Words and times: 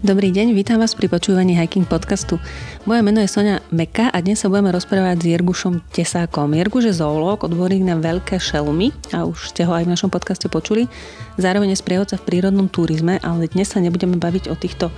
Dobrý 0.00 0.32
deň, 0.32 0.56
vítam 0.56 0.80
vás 0.80 0.96
pri 0.96 1.12
počúvaní 1.12 1.52
Hiking 1.60 1.84
podcastu. 1.84 2.40
Moje 2.88 3.04
meno 3.04 3.20
je 3.20 3.28
Sonia 3.28 3.60
Meka 3.68 4.08
a 4.08 4.16
dnes 4.24 4.40
sa 4.40 4.48
budeme 4.48 4.72
rozprávať 4.72 5.20
s 5.20 5.26
Jergušom 5.28 5.84
Tesákom. 5.92 6.56
Jerguš 6.56 6.88
je 6.88 7.04
zoológ, 7.04 7.44
odborník 7.44 7.84
na 7.84 8.00
veľké 8.00 8.40
šelmy 8.40 8.96
a 9.12 9.28
už 9.28 9.52
ste 9.52 9.68
ho 9.68 9.76
aj 9.76 9.84
v 9.84 9.92
našom 9.92 10.08
podcaste 10.08 10.48
počuli. 10.48 10.88
Zároveň 11.36 11.76
je 11.76 11.84
sprievodca 11.84 12.16
v 12.16 12.24
prírodnom 12.24 12.72
turizme, 12.72 13.20
ale 13.20 13.52
dnes 13.52 13.68
sa 13.68 13.84
nebudeme 13.84 14.16
baviť 14.16 14.48
o 14.48 14.56
týchto 14.56 14.88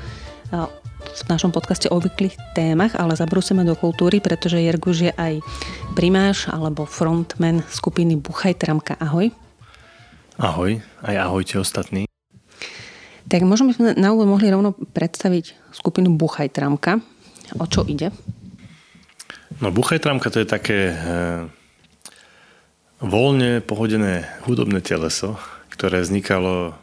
v 1.03 1.23
našom 1.27 1.51
podcaste 1.51 1.91
obvyklých 1.91 2.39
témach, 2.55 2.95
ale 2.95 3.19
zabrúsime 3.19 3.67
do 3.67 3.75
kultúry, 3.75 4.23
pretože 4.23 4.63
Jerguš 4.63 5.11
je 5.11 5.13
aj 5.19 5.43
primáš 5.99 6.47
alebo 6.47 6.87
frontman 6.87 7.67
skupiny 7.67 8.23
Buchaj 8.23 8.55
Tramka. 8.55 8.95
Ahoj. 9.03 9.35
Ahoj, 10.39 10.79
aj 11.03 11.17
ahojte 11.19 11.59
ostatní. 11.59 12.07
Tak 13.33 13.49
možno 13.49 13.73
by 13.73 13.73
sme 13.73 13.89
na 13.97 14.13
úvod 14.13 14.29
mohli 14.29 14.53
rovno 14.53 14.77
predstaviť 14.77 15.73
skupinu 15.73 16.13
Buchaj 16.21 16.53
Tramka. 16.53 17.01
O 17.57 17.65
čo 17.65 17.81
ide? 17.89 18.13
No 19.57 19.73
Buchaj 19.73 20.05
Tramka 20.05 20.29
to 20.29 20.45
je 20.45 20.53
také 20.53 20.93
e, 20.93 20.95
voľne 23.01 23.65
pohodené 23.65 24.29
hudobné 24.45 24.85
teleso, 24.85 25.41
ktoré 25.73 26.05
vznikalo 26.05 26.77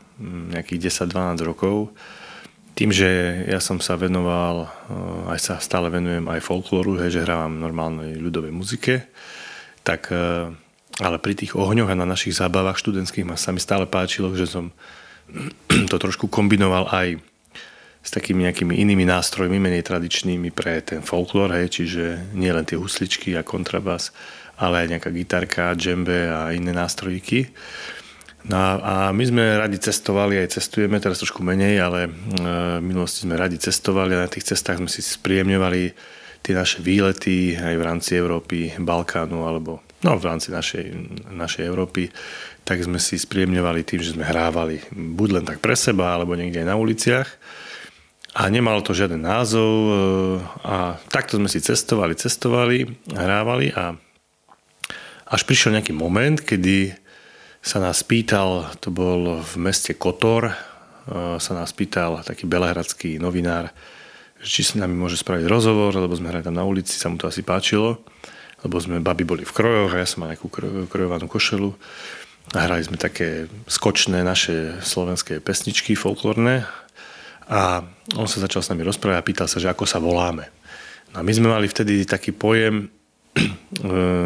nejakých 0.58 0.90
10-12 0.90 1.38
rokov. 1.46 1.94
Tým, 2.74 2.90
že 2.90 3.46
ja 3.46 3.62
som 3.62 3.78
sa 3.78 3.94
venoval, 3.94 4.66
e, 4.66 4.70
aj 5.30 5.40
sa 5.46 5.54
stále 5.62 5.94
venujem 5.94 6.26
aj 6.34 6.42
folklóru, 6.42 6.98
hej, 6.98 7.14
že 7.14 7.30
hrávam 7.30 7.62
normálnej 7.62 8.18
ľudovej 8.18 8.50
muzike, 8.50 9.06
tak 9.86 10.10
e, 10.10 10.50
ale 10.98 11.18
pri 11.22 11.46
tých 11.46 11.54
ohňoch 11.54 11.94
a 11.94 12.00
na 12.02 12.10
našich 12.10 12.42
zábavách 12.42 12.82
študentských 12.82 13.30
ma 13.30 13.38
sa 13.38 13.54
mi 13.54 13.62
stále 13.62 13.86
páčilo, 13.86 14.34
že 14.34 14.50
som 14.50 14.74
to 15.92 15.96
trošku 15.96 16.28
kombinoval 16.28 16.90
aj 16.92 17.20
s 18.00 18.10
takými 18.16 18.48
nejakými 18.48 18.80
inými 18.80 19.04
nástrojmi, 19.04 19.60
menej 19.60 19.84
tradičnými 19.84 20.56
pre 20.56 20.80
ten 20.80 21.04
folklór, 21.04 21.52
hej, 21.52 21.68
čiže 21.70 22.34
nie 22.34 22.50
len 22.50 22.64
tie 22.64 22.80
husličky 22.80 23.36
a 23.36 23.44
kontrabas, 23.44 24.16
ale 24.56 24.88
aj 24.88 24.88
nejaká 24.98 25.10
gitarka, 25.12 25.76
džembe 25.76 26.32
a 26.32 26.56
iné 26.56 26.72
nástrojíky. 26.72 27.52
No 28.48 28.56
a 28.80 29.12
my 29.12 29.24
sme 29.28 29.44
radi 29.60 29.76
cestovali, 29.84 30.40
aj 30.40 30.56
cestujeme, 30.56 30.96
teraz 31.04 31.20
trošku 31.20 31.44
menej, 31.44 31.84
ale 31.84 32.08
e, 32.08 32.12
minulosti 32.80 33.28
sme 33.28 33.36
radi 33.36 33.60
cestovali 33.60 34.16
a 34.16 34.24
na 34.24 34.32
tých 34.32 34.56
cestách 34.56 34.80
sme 34.80 34.88
si 34.88 35.04
spríjemňovali 35.04 35.82
tie 36.40 36.54
naše 36.56 36.80
výlety 36.80 37.60
aj 37.60 37.76
v 37.76 37.84
rámci 37.84 38.16
Európy, 38.16 38.80
Balkánu 38.80 39.44
alebo 39.44 39.84
no, 40.04 40.16
v 40.16 40.24
rámci 40.24 40.50
našej, 40.52 40.86
našej 41.34 41.64
Európy 41.68 42.12
tak 42.64 42.86
sme 42.86 43.02
si 43.02 43.18
spríjemňovali 43.18 43.82
tým, 43.82 44.02
že 44.06 44.14
sme 44.14 44.22
hrávali 44.22 44.78
buď 44.94 45.42
len 45.42 45.46
tak 45.50 45.58
pre 45.58 45.74
seba, 45.74 46.14
alebo 46.14 46.38
niekde 46.38 46.62
aj 46.62 46.70
na 46.70 46.78
uliciach. 46.78 47.30
A 48.38 48.46
nemalo 48.46 48.86
to 48.86 48.94
žiaden 48.94 49.26
názov 49.26 49.74
e, 49.74 49.92
a 50.62 51.02
takto 51.10 51.42
sme 51.42 51.50
si 51.50 51.66
cestovali, 51.66 52.14
cestovali, 52.14 52.86
hrávali 53.10 53.74
a 53.74 53.98
až 55.34 55.42
prišiel 55.50 55.74
nejaký 55.74 55.98
moment, 55.98 56.38
kedy 56.38 56.94
sa 57.66 57.82
nás 57.82 58.06
pýtal, 58.06 58.70
to 58.78 58.94
bol 58.94 59.42
v 59.42 59.54
meste 59.58 59.98
Kotor, 59.98 60.54
e, 60.54 60.54
sa 61.42 61.54
nás 61.58 61.74
pýtal 61.74 62.22
taký 62.22 62.46
belehradský 62.46 63.18
novinár, 63.18 63.74
či 64.46 64.62
sa 64.62 64.78
nami 64.78 64.94
môže 64.94 65.18
spraviť 65.18 65.50
rozhovor, 65.50 65.98
lebo 65.98 66.14
sme 66.14 66.30
hrali 66.30 66.46
tam 66.46 66.54
na 66.54 66.64
ulici, 66.64 67.02
sa 67.02 67.10
mu 67.10 67.18
to 67.18 67.26
asi 67.26 67.42
páčilo, 67.42 68.06
lebo 68.64 68.76
sme 68.80 69.00
babi 69.00 69.24
boli 69.24 69.44
v 69.48 69.56
krojoch 69.56 69.96
a 69.96 70.02
ja 70.04 70.08
som 70.08 70.24
mal 70.24 70.36
nejakú 70.36 70.52
krojovanú 70.88 71.32
košelu 71.32 71.72
a 72.56 72.66
hrali 72.66 72.82
sme 72.82 72.98
také 72.98 73.46
skočné 73.70 74.26
naše 74.26 74.82
slovenské 74.82 75.38
pesničky 75.38 75.94
folklórne. 75.94 76.66
A 77.50 77.82
on 78.18 78.30
sa 78.30 78.42
začal 78.42 78.62
s 78.62 78.70
nami 78.70 78.86
rozprávať 78.86 79.18
a 79.18 79.26
pýtal 79.26 79.48
sa, 79.50 79.62
že 79.62 79.70
ako 79.70 79.86
sa 79.86 80.02
voláme. 80.02 80.50
No 81.14 81.22
a 81.22 81.26
my 81.26 81.32
sme 81.34 81.50
mali 81.50 81.66
vtedy 81.66 82.06
taký 82.06 82.34
pojem, 82.34 82.90
e, 83.38 83.46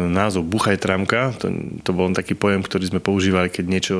názov 0.08 0.44
Buchaj 0.48 0.76
tramka, 0.80 1.32
to, 1.36 1.48
to 1.80 1.90
bol 1.92 2.08
taký 2.12 2.36
pojem, 2.36 2.60
ktorý 2.60 2.84
sme 2.92 3.00
používali, 3.00 3.48
keď 3.48 3.64
niečo, 3.64 3.96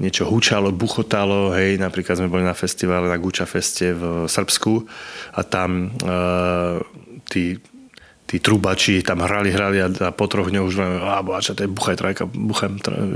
niečo 0.00 0.28
hučalo, 0.28 0.72
buchotalo, 0.72 1.56
hej, 1.56 1.80
napríklad 1.80 2.20
sme 2.20 2.32
boli 2.32 2.44
na 2.44 2.52
festivale 2.52 3.08
na 3.08 3.16
Guča 3.16 3.48
Feste 3.48 3.96
v 3.96 4.28
Srbsku 4.28 4.84
a 5.32 5.40
tam 5.44 5.92
uh, 6.04 6.76
tí 7.28 7.56
tí 8.28 8.36
trubači 8.36 9.00
tam 9.00 9.24
hrali, 9.24 9.48
hrali 9.48 9.80
a, 9.80 9.88
a 9.88 10.10
po 10.12 10.28
troch 10.28 10.52
dňoch 10.52 10.68
už 10.68 10.76
len, 10.76 11.00
a 11.00 11.24
bohača, 11.24 11.56
to 11.56 11.64
je 11.64 11.72
buchaj 11.72 11.96
trajka, 11.96 12.28
buchaj, 12.28 12.68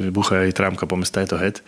buchaj 0.08 0.48
trámka, 0.56 0.88
po 0.88 0.96
mesta 0.96 1.20
je 1.20 1.36
to 1.36 1.38
het. 1.38 1.60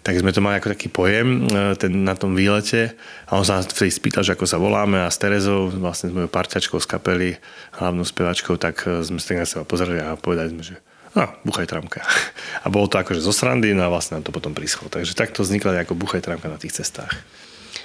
Tak 0.00 0.16
sme 0.16 0.32
to 0.32 0.40
mali 0.40 0.56
ako 0.56 0.72
taký 0.72 0.88
pojem 0.88 1.44
e, 1.52 1.76
ten, 1.76 1.92
na 2.06 2.16
tom 2.16 2.32
výlete 2.32 2.96
a 3.28 3.36
on 3.36 3.44
sa 3.44 3.60
vtedy 3.60 3.92
spýtal, 3.92 4.24
že 4.24 4.32
ako 4.32 4.48
sa 4.48 4.56
voláme 4.56 5.04
a 5.04 5.12
s 5.12 5.20
Terezou, 5.20 5.68
vlastne 5.68 6.08
s 6.08 6.16
mojou 6.16 6.32
parťačkou 6.32 6.80
z 6.80 6.88
kapely, 6.88 7.30
hlavnou 7.76 8.08
spevačkou, 8.08 8.56
tak 8.56 8.88
e, 8.88 9.04
sme 9.04 9.20
sa 9.20 9.36
tak 9.36 9.38
na 9.44 9.46
seba 9.46 9.68
pozerali 9.68 10.00
a 10.00 10.16
povedali 10.16 10.48
sme, 10.54 10.64
že 10.64 10.80
a 11.18 11.34
buchaj 11.42 11.66
tramka. 11.66 12.04
A 12.64 12.70
bolo 12.70 12.86
to 12.86 13.00
akože 13.00 13.18
zo 13.18 13.34
srandy, 13.34 13.74
no 13.74 13.82
a 13.82 13.90
vlastne 13.90 14.20
nám 14.20 14.28
to 14.28 14.32
potom 14.34 14.52
prischlo. 14.54 14.86
Takže 14.92 15.18
takto 15.18 15.42
vznikla 15.42 15.82
ako 15.82 15.98
buchaj 15.98 16.22
tramka 16.22 16.46
na 16.46 16.60
tých 16.60 16.78
cestách. 16.78 17.10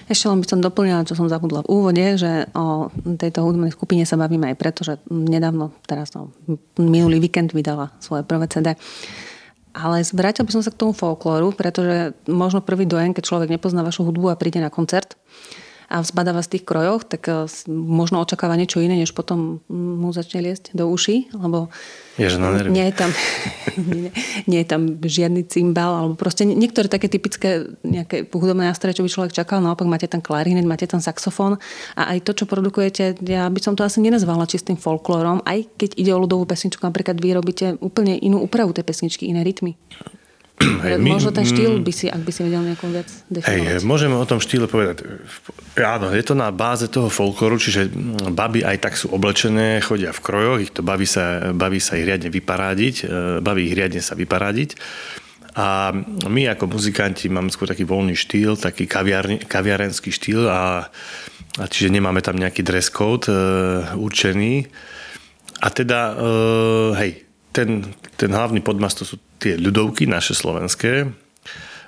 Ešte 0.04 0.28
len 0.28 0.44
by 0.44 0.48
som 0.48 0.60
doplnila, 0.60 1.08
čo 1.08 1.16
som 1.16 1.32
zabudla 1.32 1.64
v 1.64 1.72
úvode, 1.72 2.06
že 2.20 2.52
o 2.52 2.92
tejto 3.16 3.48
hudobnej 3.48 3.72
skupine 3.72 4.04
sa 4.04 4.20
bavíme 4.20 4.52
aj 4.52 4.60
preto, 4.60 4.84
že 4.84 5.00
nedávno, 5.08 5.72
teraz 5.88 6.12
no, 6.12 6.36
minulý 6.76 7.24
víkend 7.24 7.56
vydala 7.56 7.96
svoje 8.04 8.28
prvé 8.28 8.52
CD. 8.52 8.76
Ale 9.74 10.06
zvrátil 10.06 10.46
by 10.46 10.52
som 10.54 10.64
sa 10.64 10.70
k 10.70 10.80
tomu 10.80 10.94
folklóru, 10.94 11.56
pretože 11.56 12.14
možno 12.30 12.62
prvý 12.62 12.86
dojem, 12.86 13.16
keď 13.16 13.24
človek 13.26 13.50
nepozná 13.58 13.82
vašu 13.82 14.06
hudbu 14.06 14.30
a 14.30 14.38
príde 14.38 14.62
na 14.62 14.70
koncert, 14.70 15.18
a 15.94 16.02
vzbadáva 16.02 16.42
z 16.42 16.58
tých 16.58 16.66
krojoch, 16.66 17.06
tak 17.06 17.30
eh, 17.30 17.46
možno 17.70 18.18
očakáva 18.18 18.58
niečo 18.58 18.82
iné, 18.82 18.98
než 18.98 19.14
potom 19.14 19.62
mu 19.70 20.10
začne 20.10 20.42
liesť 20.42 20.74
do 20.74 20.90
uší, 20.90 21.30
lebo 21.38 21.70
na 22.18 22.70
nie, 22.70 22.86
je 22.90 22.94
tam, 22.94 23.10
nie, 23.78 24.10
nie 24.50 24.60
je 24.62 24.68
tam 24.70 24.82
žiadny 25.02 25.46
cymbal, 25.50 25.98
alebo 25.98 26.14
proste 26.14 26.46
niektoré 26.46 26.90
také 26.90 27.10
typické 27.10 27.70
nejaké 27.82 28.30
hudobné 28.30 28.70
nástroje, 28.70 28.98
čo 28.98 29.06
by 29.06 29.10
človek 29.10 29.34
čakal, 29.34 29.62
naopak 29.62 29.86
máte 29.86 30.10
tam 30.10 30.22
klarinet, 30.22 30.66
máte 30.66 30.90
tam 30.90 31.02
saxofón 31.02 31.58
a 31.98 32.14
aj 32.14 32.26
to, 32.26 32.32
čo 32.34 32.46
produkujete, 32.50 33.18
ja 33.26 33.50
by 33.50 33.60
som 33.62 33.74
to 33.78 33.86
asi 33.86 34.02
nenazvala 34.02 34.50
čistým 34.50 34.78
folklórom, 34.78 35.42
aj 35.46 35.70
keď 35.78 35.90
ide 35.98 36.12
o 36.14 36.22
ľudovú 36.22 36.50
pesničku, 36.50 36.82
napríklad 36.82 37.18
vy 37.18 37.30
robíte 37.34 37.66
úplne 37.82 38.18
inú 38.18 38.42
úpravu 38.46 38.74
tej 38.74 38.86
pesničky, 38.86 39.30
iné 39.30 39.42
rytmy. 39.42 39.78
Hej, 40.64 40.98
my, 41.00 41.10
Možno 41.16 41.32
ten 41.36 41.44
štýl 41.44 41.80
by 41.84 41.94
si, 41.94 42.08
ak 42.08 42.22
by 42.24 42.32
si 42.32 42.42
vedel 42.44 42.64
nejakú 42.64 42.88
vec 42.92 43.08
definovať. 43.28 43.80
Hej, 43.80 43.88
môžeme 43.88 44.16
o 44.16 44.26
tom 44.28 44.40
štýle 44.40 44.66
povedať. 44.72 45.04
Áno, 45.80 46.12
je 46.12 46.24
to 46.24 46.36
na 46.36 46.50
báze 46.50 46.88
toho 46.88 47.12
folklóru, 47.12 47.60
čiže 47.60 47.92
baby 48.32 48.64
aj 48.64 48.78
tak 48.80 48.94
sú 48.96 49.12
oblečené, 49.12 49.84
chodia 49.84 50.16
v 50.16 50.24
krojoch, 50.24 50.60
ich 50.64 50.72
to 50.72 50.86
baví 50.86 51.08
sa, 51.08 51.52
baví 51.52 51.84
sa 51.84 52.00
ich 52.00 52.08
riadne 52.08 52.32
vyparádiť, 52.32 52.96
e, 53.04 53.06
baví 53.44 53.68
ich 53.68 53.76
riadne 53.76 54.00
sa 54.00 54.16
vyparádiť. 54.16 54.76
A 55.54 55.94
my 56.26 56.50
ako 56.50 56.66
muzikanti 56.66 57.30
máme 57.30 57.54
skôr 57.54 57.70
taký 57.70 57.86
voľný 57.86 58.18
štýl, 58.18 58.58
taký 58.58 58.90
kaviarenský 59.46 60.10
štýl 60.10 60.50
a, 60.50 60.90
a 61.62 61.64
čiže 61.70 61.94
nemáme 61.94 62.26
tam 62.26 62.42
nejaký 62.42 62.66
dress 62.66 62.90
code 62.90 63.30
e, 63.30 63.36
určený. 63.94 64.66
A 65.64 65.68
teda, 65.70 66.00
e, 66.12 66.16
hej, 66.98 67.12
ten, 67.54 67.86
ten 68.18 68.32
hlavný 68.34 68.60
podmas 68.60 68.98
to 68.98 69.06
sú 69.06 69.22
tie 69.38 69.56
ľudovky 69.56 70.10
naše 70.10 70.34
slovenské, 70.34 71.08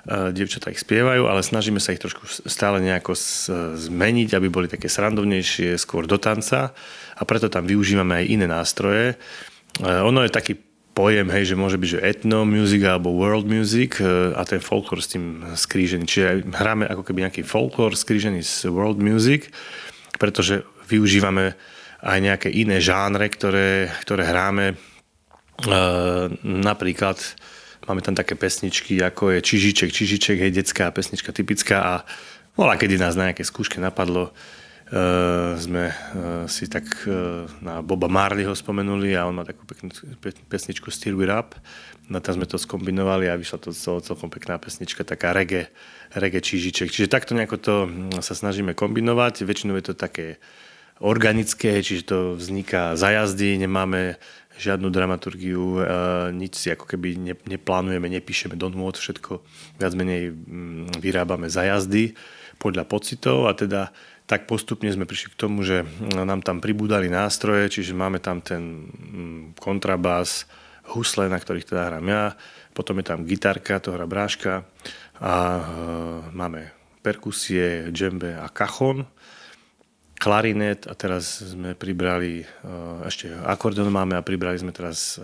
dievčatá 0.06 0.70
ich 0.70 0.86
spievajú, 0.86 1.26
ale 1.26 1.42
snažíme 1.42 1.82
sa 1.82 1.90
ich 1.90 1.98
trošku 1.98 2.46
stále 2.46 2.78
nejako 2.78 3.18
zmeniť, 3.74 4.38
aby 4.38 4.46
boli 4.46 4.70
také 4.70 4.86
srandovnejšie, 4.86 5.74
skôr 5.74 6.06
do 6.06 6.14
tanca 6.14 6.70
a 7.18 7.22
preto 7.26 7.50
tam 7.50 7.66
využívame 7.66 8.22
aj 8.22 8.30
iné 8.30 8.46
nástroje. 8.46 9.18
Ono 9.82 10.22
je 10.22 10.30
taký 10.30 10.62
pojem, 10.96 11.28
hej, 11.28 11.52
že 11.52 11.60
môže 11.60 11.76
byť, 11.76 11.90
že 11.98 12.04
etno 12.06 12.48
music 12.48 12.80
alebo 12.88 13.12
world 13.12 13.44
music 13.44 14.00
e, 14.00 14.32
a 14.32 14.48
ten 14.48 14.64
folklór 14.64 15.04
s 15.04 15.12
tým 15.12 15.44
skrížený. 15.52 16.08
Čiže 16.08 16.48
hráme 16.56 16.88
ako 16.88 17.04
keby 17.04 17.28
nejaký 17.28 17.44
folklór 17.44 17.92
skrížený 17.92 18.40
s 18.40 18.64
world 18.64 18.96
music, 18.96 19.52
pretože 20.16 20.64
využívame 20.88 21.52
aj 22.00 22.18
nejaké 22.24 22.48
iné 22.48 22.80
žánre, 22.80 23.28
ktoré, 23.28 23.92
ktoré 24.08 24.24
hráme 24.24 24.80
napríklad 26.44 27.16
máme 27.88 28.02
tam 28.02 28.12
také 28.12 28.34
pesničky, 28.34 28.98
ako 29.00 29.38
je 29.38 29.40
Čižiček, 29.40 29.88
Čižiček, 29.88 30.36
hej, 30.42 30.52
detská 30.52 30.90
pesnička 30.90 31.32
typická 31.32 31.76
a 31.80 31.94
bola, 32.56 32.76
kedy 32.76 32.96
nás 32.98 33.16
na 33.16 33.30
nejaké 33.30 33.44
skúške 33.44 33.80
napadlo, 33.80 34.32
Uh, 34.86 35.58
sme 35.58 35.90
uh, 35.90 36.46
si 36.46 36.70
tak 36.70 36.86
uh, 37.10 37.42
na 37.58 37.82
Boba 37.82 38.06
Marleyho 38.06 38.54
spomenuli 38.54 39.18
a 39.18 39.26
on 39.26 39.34
má 39.34 39.42
takú 39.42 39.66
peknú 39.66 39.90
pesničku 40.46 40.94
Steer 40.94 41.18
It 41.18 41.26
Up. 41.26 41.58
No 42.06 42.22
tam 42.22 42.38
sme 42.38 42.46
to 42.46 42.54
skombinovali 42.54 43.26
a 43.26 43.34
vyšla 43.34 43.66
to 43.66 43.74
cel, 43.74 43.98
celkom 43.98 44.30
pekná 44.30 44.62
pesnička, 44.62 45.02
taká 45.02 45.34
reggae, 45.34 45.74
reggae 46.14 46.38
čížiček. 46.38 46.94
Čiže 46.94 47.10
takto 47.10 47.34
nejako 47.34 47.58
to 47.58 47.74
hm, 47.90 48.22
sa 48.22 48.38
snažíme 48.38 48.78
kombinovať. 48.78 49.42
Väčšinou 49.42 49.74
je 49.74 49.90
to 49.90 49.94
také 49.98 50.38
organické, 51.02 51.82
čiže 51.82 52.06
to 52.06 52.18
vzniká 52.38 52.94
za 52.94 53.10
jazdy, 53.10 53.58
nemáme 53.58 54.22
žiadnu 54.56 54.88
dramaturgiu, 54.88 55.84
nič 56.32 56.56
si 56.56 56.68
ako 56.72 56.88
keby 56.88 57.36
neplánujeme, 57.44 58.08
nepíšeme 58.08 58.56
do 58.56 58.72
nôd, 58.72 58.96
všetko 58.96 59.44
viac 59.76 59.92
menej 59.92 60.32
mm, 60.32 60.98
vyrábame 61.00 61.52
za 61.52 61.68
jazdy 61.68 62.16
podľa 62.56 62.88
pocitov. 62.88 63.46
A 63.48 63.52
teda 63.52 63.92
tak 64.26 64.50
postupne 64.50 64.90
sme 64.90 65.06
prišli 65.06 65.36
k 65.36 65.40
tomu, 65.40 65.62
že 65.62 65.86
nám 66.02 66.42
tam 66.42 66.58
pribúdali 66.58 67.06
nástroje, 67.06 67.70
čiže 67.70 67.94
máme 67.94 68.18
tam 68.18 68.42
ten 68.42 68.90
mm, 68.90 69.60
kontrabás, 69.60 70.48
husle, 70.96 71.26
na 71.26 71.38
ktorých 71.38 71.66
teda 71.66 71.82
hrám 71.90 72.06
ja, 72.06 72.24
potom 72.74 72.98
je 73.00 73.06
tam 73.06 73.26
gitarka, 73.26 73.82
to 73.82 73.94
hrá 73.94 74.06
bráška 74.06 74.62
a 75.18 75.34
e, 75.34 75.60
máme 76.36 76.70
perkusie, 77.02 77.90
džembe 77.90 78.36
a 78.36 78.46
kachon, 78.50 79.06
klarinet 80.16 80.88
a 80.88 80.96
teraz 80.96 81.44
sme 81.44 81.76
pribrali, 81.76 82.42
e, 82.42 82.46
ešte 83.06 83.30
akordeon 83.30 83.92
máme 83.92 84.16
a 84.16 84.24
pribrali 84.24 84.56
sme 84.58 84.72
teraz 84.72 85.20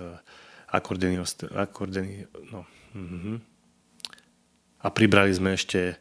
akordeny, 0.72 1.20
akordeny 1.52 2.24
no, 2.48 2.64
mm-hmm. 2.96 3.36
a 4.80 4.88
pribrali 4.88 5.32
sme 5.36 5.52
ešte 5.52 6.00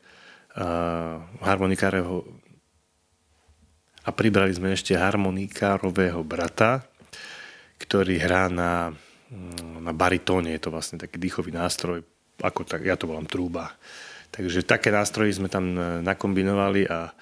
uh, 0.56 1.20
harmonikáreho 1.44 2.24
a 4.02 4.10
pribrali 4.10 4.56
sme 4.56 4.74
ešte 4.74 4.98
harmonikárového 4.98 6.24
brata, 6.26 6.82
ktorý 7.78 8.18
hrá 8.18 8.50
na, 8.50 8.90
mm, 9.30 9.86
na 9.86 9.94
baritóne, 9.94 10.58
je 10.58 10.62
to 10.64 10.74
vlastne 10.74 10.98
taký 10.98 11.22
dýchový 11.22 11.54
nástroj, 11.54 12.02
ako 12.42 12.66
tak, 12.66 12.82
ja 12.82 12.98
to 12.98 13.06
volám 13.06 13.30
trúba. 13.30 13.78
Takže 14.32 14.66
také 14.66 14.90
nástroje 14.90 15.38
sme 15.38 15.52
tam 15.52 15.76
e, 15.76 16.02
nakombinovali 16.02 16.90
a 16.90 17.14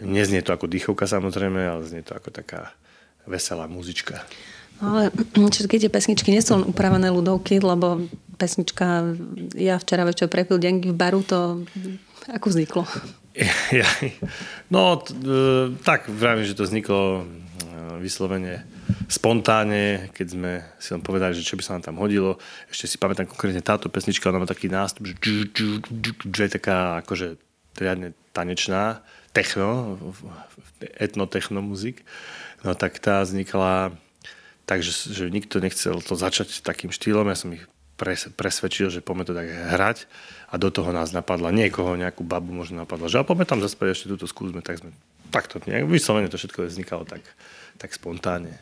neznie 0.00 0.40
to 0.42 0.52
ako 0.52 0.66
dýchovka 0.66 1.04
samozrejme, 1.06 1.60
ale 1.60 1.82
znie 1.86 2.02
to 2.02 2.16
ako 2.16 2.32
taká 2.32 2.72
veselá 3.28 3.68
muzička. 3.68 4.24
Ale 4.80 5.12
všetky 5.54 5.76
tie 5.76 5.92
pesničky 5.92 6.32
nie 6.32 6.42
sú 6.42 6.60
upravené 6.64 7.12
ľudovky, 7.12 7.60
lebo 7.60 8.08
pesnička 8.40 9.16
Ja 9.54 9.76
včera 9.76 10.08
večer 10.08 10.32
prepil 10.32 10.56
denky 10.56 10.90
v 10.90 10.96
baru, 10.96 11.20
to 11.20 11.64
ako 12.32 12.46
vzniklo? 12.50 12.84
Ja, 13.70 13.86
no, 14.74 14.98
t- 14.98 15.14
e, 15.14 15.70
tak 15.86 16.10
vravím, 16.10 16.42
že 16.42 16.58
to 16.58 16.66
vzniklo 16.66 17.22
e, 17.22 18.02
vyslovene 18.02 18.66
spontánne, 19.06 20.10
keď 20.10 20.26
sme 20.26 20.52
si 20.82 20.90
len 20.90 21.00
povedali, 21.00 21.38
že 21.38 21.46
čo 21.46 21.54
by 21.54 21.62
sa 21.62 21.78
nám 21.78 21.86
tam 21.86 21.96
hodilo. 22.02 22.42
Ešte 22.66 22.90
si 22.90 22.96
pamätám 22.98 23.30
konkrétne 23.30 23.62
táto 23.62 23.86
pesnička, 23.86 24.28
ona 24.34 24.42
má 24.42 24.50
taký 24.50 24.66
nástup, 24.66 25.14
že, 25.14 25.46
že 26.26 26.42
je 26.42 26.56
taká 26.58 27.00
akože 27.06 27.38
riadne 27.78 28.18
tanečná, 28.34 28.98
techno, 29.32 29.98
etnotechno 30.98 31.62
muzik. 31.62 32.02
No 32.66 32.74
tak 32.74 32.98
tá 33.00 33.24
vznikla 33.24 33.94
takže 34.70 35.10
že 35.10 35.26
nikto 35.34 35.58
nechcel 35.58 35.98
to 35.98 36.14
začať 36.14 36.62
takým 36.62 36.94
štýlom. 36.94 37.26
Ja 37.26 37.34
som 37.34 37.50
ich 37.50 37.66
presvedčil, 38.38 38.88
že 38.94 39.02
poďme 39.02 39.26
to 39.26 39.34
tak 39.34 39.50
hrať 39.50 40.06
a 40.48 40.54
do 40.56 40.70
toho 40.70 40.94
nás 40.94 41.10
napadla 41.10 41.50
niekoho, 41.50 41.98
nejakú 41.98 42.22
babu 42.22 42.54
možno 42.54 42.86
napadla, 42.86 43.10
že 43.10 43.18
a 43.18 43.26
poďme 43.26 43.50
tam 43.50 43.60
zaspať 43.60 43.92
ešte 43.92 44.06
túto 44.14 44.30
skúsme, 44.30 44.62
tak 44.62 44.80
sme 44.80 44.94
takto, 45.34 45.60
nejak 45.66 45.90
vyslovene 45.90 46.30
to 46.30 46.40
všetko 46.40 46.70
vznikalo 46.70 47.04
tak, 47.04 47.20
tak 47.76 47.90
spontánne. 47.92 48.56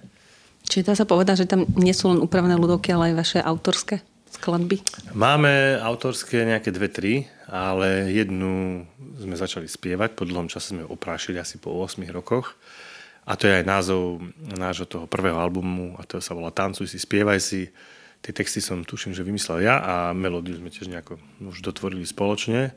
Čiže 0.66 0.90
dá 0.90 0.94
sa 0.98 1.06
povedať, 1.06 1.46
že 1.46 1.46
tam 1.46 1.68
nie 1.78 1.94
sú 1.94 2.10
len 2.10 2.18
upravené 2.18 2.58
ľudovky, 2.58 2.90
ale 2.90 3.12
aj 3.12 3.14
vaše 3.14 3.38
autorské 3.38 4.02
skladby? 4.28 4.76
Máme 5.16 5.80
autorské 5.80 6.44
nejaké 6.44 6.68
dve, 6.68 6.88
tri, 6.92 7.12
ale 7.48 8.12
jednu 8.12 8.84
sme 9.16 9.34
začali 9.34 9.64
spievať, 9.64 10.12
po 10.12 10.28
dlhom 10.28 10.52
čase 10.52 10.76
sme 10.76 10.84
oprášili 10.84 11.40
asi 11.40 11.56
po 11.56 11.72
8 11.72 12.04
rokoch. 12.12 12.58
A 13.28 13.36
to 13.36 13.44
je 13.44 13.60
aj 13.60 13.64
názov 13.68 14.24
nášho 14.40 14.88
toho 14.88 15.04
prvého 15.04 15.36
albumu 15.36 16.00
a 16.00 16.04
to 16.08 16.16
sa 16.16 16.32
volá 16.32 16.48
Tancuj 16.48 16.88
si, 16.88 16.96
spievaj 16.96 17.40
si. 17.40 17.68
Tie 18.24 18.32
texty 18.32 18.58
som 18.58 18.82
tuším, 18.82 19.12
že 19.12 19.22
vymyslel 19.22 19.68
ja 19.68 19.78
a 19.78 19.94
melódiu 20.16 20.56
sme 20.56 20.72
tiež 20.72 20.88
nejako 20.88 21.20
už 21.44 21.60
dotvorili 21.60 22.08
spoločne. 22.08 22.72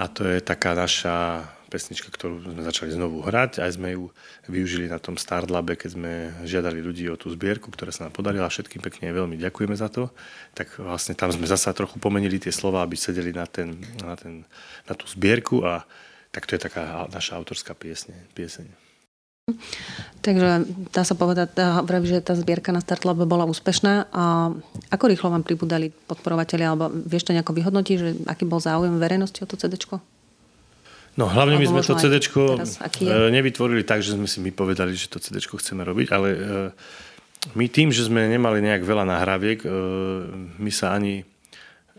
A 0.00 0.04
to 0.08 0.24
je 0.24 0.40
taká 0.40 0.72
naša 0.72 1.46
pesnička, 1.72 2.12
ktorú 2.12 2.52
sme 2.52 2.60
začali 2.60 2.92
znovu 2.92 3.24
hrať. 3.24 3.64
Aj 3.64 3.72
sme 3.72 3.96
ju 3.96 4.12
využili 4.44 4.92
na 4.92 5.00
tom 5.00 5.16
Startlabe, 5.16 5.80
keď 5.80 5.90
sme 5.96 6.12
žiadali 6.44 6.84
ľudí 6.84 7.08
o 7.08 7.16
tú 7.16 7.32
zbierku, 7.32 7.72
ktorá 7.72 7.88
sa 7.88 8.04
nám 8.04 8.12
podarila. 8.12 8.52
Všetkým 8.52 8.84
pekne 8.84 9.08
veľmi 9.08 9.40
ďakujeme 9.40 9.72
za 9.72 9.88
to. 9.88 10.12
Tak 10.52 10.76
vlastne 10.84 11.16
tam 11.16 11.32
sme 11.32 11.48
zasa 11.48 11.72
trochu 11.72 11.96
pomenili 11.96 12.36
tie 12.36 12.52
slova, 12.52 12.84
aby 12.84 13.00
sedeli 13.00 13.32
na, 13.32 13.48
ten, 13.48 13.80
na, 14.04 14.12
ten, 14.20 14.44
na 14.84 14.92
tú 14.92 15.08
zbierku 15.08 15.64
a 15.64 15.88
tak 16.28 16.44
to 16.44 16.56
je 16.56 16.60
taká 16.60 17.08
naša 17.08 17.40
autorská 17.40 17.72
piesne, 17.72 18.16
pieseň. 18.36 18.92
Takže 20.22 20.70
dá 20.94 21.02
sa 21.02 21.18
povedať, 21.18 21.58
vraví, 21.82 22.06
že 22.06 22.22
tá 22.22 22.38
zbierka 22.38 22.70
na 22.70 22.78
Startlab 22.78 23.26
bola 23.26 23.42
úspešná. 23.42 24.06
A 24.14 24.54
ako 24.88 25.04
rýchlo 25.10 25.34
vám 25.34 25.42
pribudali 25.42 25.90
podporovateľi, 25.90 26.62
alebo 26.62 26.88
vieš 26.94 27.26
to 27.26 27.34
nejako 27.34 27.58
vyhodnotiť, 27.58 27.96
že 27.98 28.08
aký 28.30 28.46
bol 28.46 28.62
záujem 28.62 29.02
verejnosti 29.02 29.42
o 29.42 29.50
to 29.50 29.58
CD? 29.58 29.74
No 31.12 31.28
hlavne 31.28 31.60
my 31.60 31.66
sme 31.68 31.84
to 31.84 31.92
CD 32.00 32.16
e, 32.24 33.28
nevytvorili 33.28 33.84
tak, 33.84 34.00
že 34.00 34.16
sme 34.16 34.24
si 34.24 34.40
my 34.40 34.48
povedali, 34.48 34.96
že 34.96 35.12
to 35.12 35.20
CD 35.20 35.44
chceme 35.44 35.84
robiť, 35.84 36.08
ale 36.08 36.28
e, 36.32 36.38
my 37.52 37.66
tým, 37.68 37.92
že 37.92 38.08
sme 38.08 38.24
nemali 38.32 38.64
nejak 38.64 38.80
veľa 38.80 39.04
nahráviek, 39.04 39.60
e, 39.60 39.68
my 40.56 40.70
sa 40.72 40.96
ani 40.96 41.20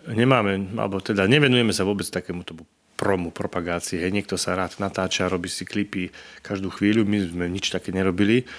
nemáme, 0.09 0.73
alebo 0.73 0.97
teda 0.97 1.29
nevenujeme 1.29 1.69
sa 1.69 1.85
vôbec 1.85 2.09
takémuto 2.09 2.57
promu, 2.97 3.29
propagácii. 3.29 4.01
Hej, 4.01 4.11
niekto 4.17 4.33
sa 4.33 4.57
rád 4.57 4.81
natáča, 4.81 5.29
robí 5.29 5.45
si 5.45 5.61
klipy 5.61 6.09
každú 6.41 6.73
chvíľu, 6.73 7.05
my 7.05 7.17
sme 7.29 7.45
nič 7.53 7.69
také 7.69 7.93
nerobili. 7.93 8.49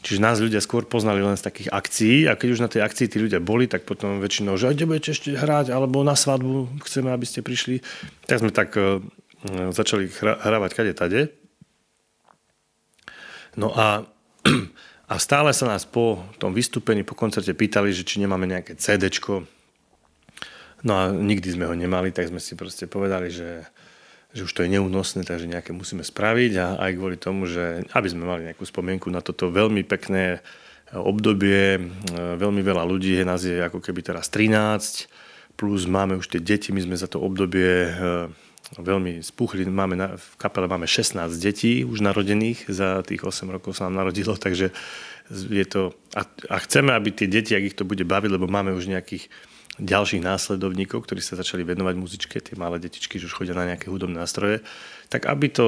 Čiže 0.00 0.24
nás 0.24 0.40
ľudia 0.40 0.64
skôr 0.64 0.88
poznali 0.88 1.20
len 1.20 1.36
z 1.36 1.44
takých 1.44 1.68
akcií 1.68 2.24
a 2.24 2.32
keď 2.32 2.48
už 2.56 2.64
na 2.64 2.72
tej 2.72 2.80
akcii 2.80 3.06
tí 3.06 3.20
ľudia 3.20 3.36
boli, 3.36 3.68
tak 3.68 3.84
potom 3.84 4.16
väčšinou, 4.16 4.56
že 4.56 4.72
kde 4.72 4.88
budete 4.88 5.12
ešte 5.12 5.36
hrať, 5.36 5.76
alebo 5.76 6.00
na 6.00 6.16
svadbu 6.16 6.80
chceme, 6.88 7.12
aby 7.12 7.26
ste 7.28 7.44
prišli. 7.44 7.84
Tak 8.24 8.40
sme 8.40 8.48
tak 8.48 8.80
začali 9.48 10.10
hra, 10.10 10.40
hrávať 10.40 10.70
kade 10.76 10.92
tade. 10.92 11.20
No 13.56 13.72
a, 13.72 14.04
a 15.12 15.14
stále 15.16 15.50
sa 15.56 15.66
nás 15.66 15.88
po 15.88 16.22
tom 16.36 16.52
vystúpení, 16.52 17.02
po 17.02 17.18
koncerte 17.18 17.56
pýtali, 17.56 17.90
že 17.90 18.06
či 18.06 18.20
nemáme 18.20 18.46
nejaké 18.46 18.76
CDčko. 18.76 19.48
No 20.80 20.92
a 20.96 21.12
nikdy 21.12 21.48
sme 21.52 21.68
ho 21.68 21.74
nemali, 21.76 22.12
tak 22.12 22.32
sme 22.32 22.40
si 22.40 22.56
proste 22.56 22.88
povedali, 22.88 23.28
že 23.28 23.68
že 24.30 24.46
už 24.46 24.52
to 24.54 24.62
je 24.62 24.70
neúnosné, 24.78 25.26
takže 25.26 25.50
nejaké 25.50 25.74
musíme 25.74 26.06
spraviť 26.06 26.52
a 26.62 26.66
aj 26.86 26.92
kvôli 26.94 27.18
tomu, 27.18 27.50
že 27.50 27.82
aby 27.90 28.08
sme 28.14 28.30
mali 28.30 28.46
nejakú 28.46 28.62
spomienku 28.62 29.10
na 29.10 29.18
toto 29.18 29.50
veľmi 29.50 29.82
pekné 29.82 30.38
obdobie, 30.94 31.78
e, 31.78 31.82
veľmi 32.38 32.62
veľa 32.62 32.86
ľudí, 32.86 33.18
je 33.18 33.26
nás 33.26 33.42
je 33.42 33.58
ako 33.58 33.82
keby 33.82 34.06
teraz 34.06 34.30
13, 34.30 35.10
plus 35.58 35.90
máme 35.90 36.14
už 36.14 36.30
tie 36.30 36.38
deti, 36.38 36.70
my 36.70 36.78
sme 36.78 36.94
za 36.94 37.10
to 37.10 37.18
obdobie 37.18 37.90
veľmi 38.78 39.18
spuchli, 39.24 39.66
máme 39.66 39.98
na, 39.98 40.14
v 40.14 40.34
kapele 40.38 40.70
máme 40.70 40.86
16 40.86 41.18
detí 41.42 41.82
už 41.82 42.06
narodených, 42.06 42.70
za 42.70 43.02
tých 43.02 43.26
8 43.26 43.50
rokov 43.50 43.74
sa 43.74 43.90
nám 43.90 44.06
narodilo, 44.06 44.38
takže 44.44 44.70
je 45.30 45.64
to, 45.66 45.94
a, 46.14 46.22
a 46.26 46.56
chceme, 46.62 46.94
aby 46.94 47.10
tie 47.10 47.26
deti, 47.26 47.54
ak 47.54 47.74
ich 47.74 47.78
to 47.78 47.86
bude 47.86 48.02
baviť, 48.02 48.30
lebo 48.30 48.46
máme 48.46 48.74
už 48.74 48.90
nejakých 48.90 49.26
ďalších 49.80 50.20
následovníkov, 50.20 51.08
ktorí 51.08 51.24
sa 51.24 51.40
začali 51.40 51.64
venovať 51.64 51.94
muzičke, 51.96 52.36
tie 52.42 52.54
malé 52.58 52.76
detičky, 52.76 53.16
že 53.16 53.26
už 53.30 53.34
chodia 53.34 53.56
na 53.56 53.64
nejaké 53.64 53.88
hudobné 53.88 54.20
nástroje, 54.20 54.60
tak 55.08 55.24
aby 55.24 55.48
to 55.48 55.64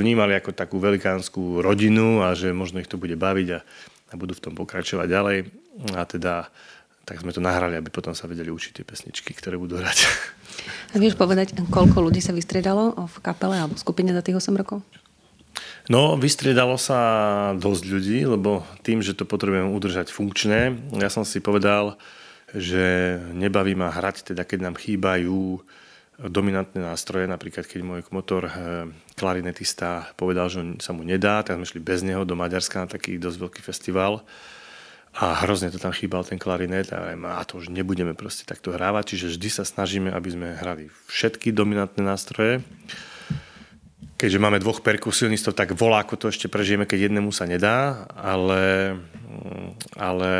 vnímali 0.00 0.32
ako 0.32 0.56
takú 0.56 0.80
velikánsku 0.80 1.60
rodinu 1.60 2.24
a 2.24 2.32
že 2.32 2.56
možno 2.56 2.80
ich 2.80 2.88
to 2.88 2.96
bude 2.96 3.14
baviť 3.20 3.48
a, 3.52 3.60
a 4.10 4.14
budú 4.16 4.32
v 4.32 4.44
tom 4.48 4.54
pokračovať 4.56 5.06
ďalej. 5.06 5.38
A 5.92 6.02
teda 6.08 6.48
tak 7.04 7.20
sme 7.20 7.34
to 7.34 7.44
nahrali, 7.44 7.76
aby 7.76 7.90
potom 7.92 8.14
sa 8.16 8.30
vedeli 8.30 8.48
učiť 8.48 8.80
tie 8.80 8.84
pesničky, 8.86 9.34
ktoré 9.36 9.60
budú 9.60 9.76
hrať. 9.76 9.98
A 10.92 10.96
vieš 10.96 11.14
povedať, 11.14 11.54
koľko 11.68 12.10
ľudí 12.10 12.22
sa 12.22 12.34
vystriedalo 12.34 12.96
v 12.96 13.16
kapele 13.22 13.60
alebo 13.60 13.74
v 13.76 13.82
skupine 13.82 14.10
za 14.10 14.22
tých 14.24 14.38
8 14.38 14.60
rokov? 14.60 14.82
No, 15.90 16.14
vystriedalo 16.14 16.78
sa 16.78 17.00
dosť 17.58 17.82
ľudí, 17.90 18.22
lebo 18.22 18.62
tým, 18.86 19.02
že 19.02 19.18
to 19.18 19.26
potrebujem 19.26 19.74
udržať 19.74 20.14
funkčné, 20.14 20.78
ja 21.02 21.10
som 21.10 21.26
si 21.26 21.42
povedal, 21.42 21.98
že 22.54 23.18
nebaví 23.34 23.74
ma 23.74 23.90
hrať, 23.90 24.34
teda 24.34 24.46
keď 24.46 24.70
nám 24.70 24.76
chýbajú 24.78 25.62
dominantné 26.20 26.84
nástroje, 26.84 27.24
napríklad 27.24 27.64
keď 27.64 27.80
môj 27.80 28.00
motor 28.12 28.44
eh, 28.46 28.52
klarinetista 29.16 30.12
povedal, 30.20 30.52
že 30.52 30.60
sa 30.84 30.92
mu 30.92 31.00
nedá, 31.00 31.40
tak 31.40 31.56
sme 31.56 31.66
šli 31.66 31.80
bez 31.80 32.04
neho 32.04 32.28
do 32.28 32.36
Maďarska 32.36 32.84
na 32.84 32.88
taký 32.90 33.16
dosť 33.16 33.38
veľký 33.40 33.60
festival 33.64 34.20
a 35.10 35.42
hrozne 35.42 35.74
to 35.74 35.82
tam 35.82 35.90
chýbal 35.90 36.22
ten 36.22 36.38
klarinet 36.38 36.94
a, 36.94 37.10
a 37.14 37.42
to 37.42 37.58
už 37.58 37.74
nebudeme 37.74 38.14
proste 38.14 38.46
takto 38.46 38.70
hrávať, 38.70 39.14
čiže 39.14 39.34
vždy 39.34 39.48
sa 39.50 39.64
snažíme, 39.66 40.08
aby 40.14 40.28
sme 40.30 40.48
hrali 40.54 40.86
všetky 41.10 41.50
dominantné 41.50 42.02
nástroje. 42.06 42.62
Keďže 44.14 44.38
máme 44.38 44.60
dvoch 44.60 44.84
perkusionistov, 44.84 45.56
tak 45.56 45.72
volá, 45.72 46.04
to 46.04 46.28
ešte 46.28 46.46
prežijeme, 46.46 46.84
keď 46.84 47.08
jednému 47.08 47.32
sa 47.32 47.48
nedá, 47.48 48.04
ale, 48.12 48.94
ale 49.96 50.32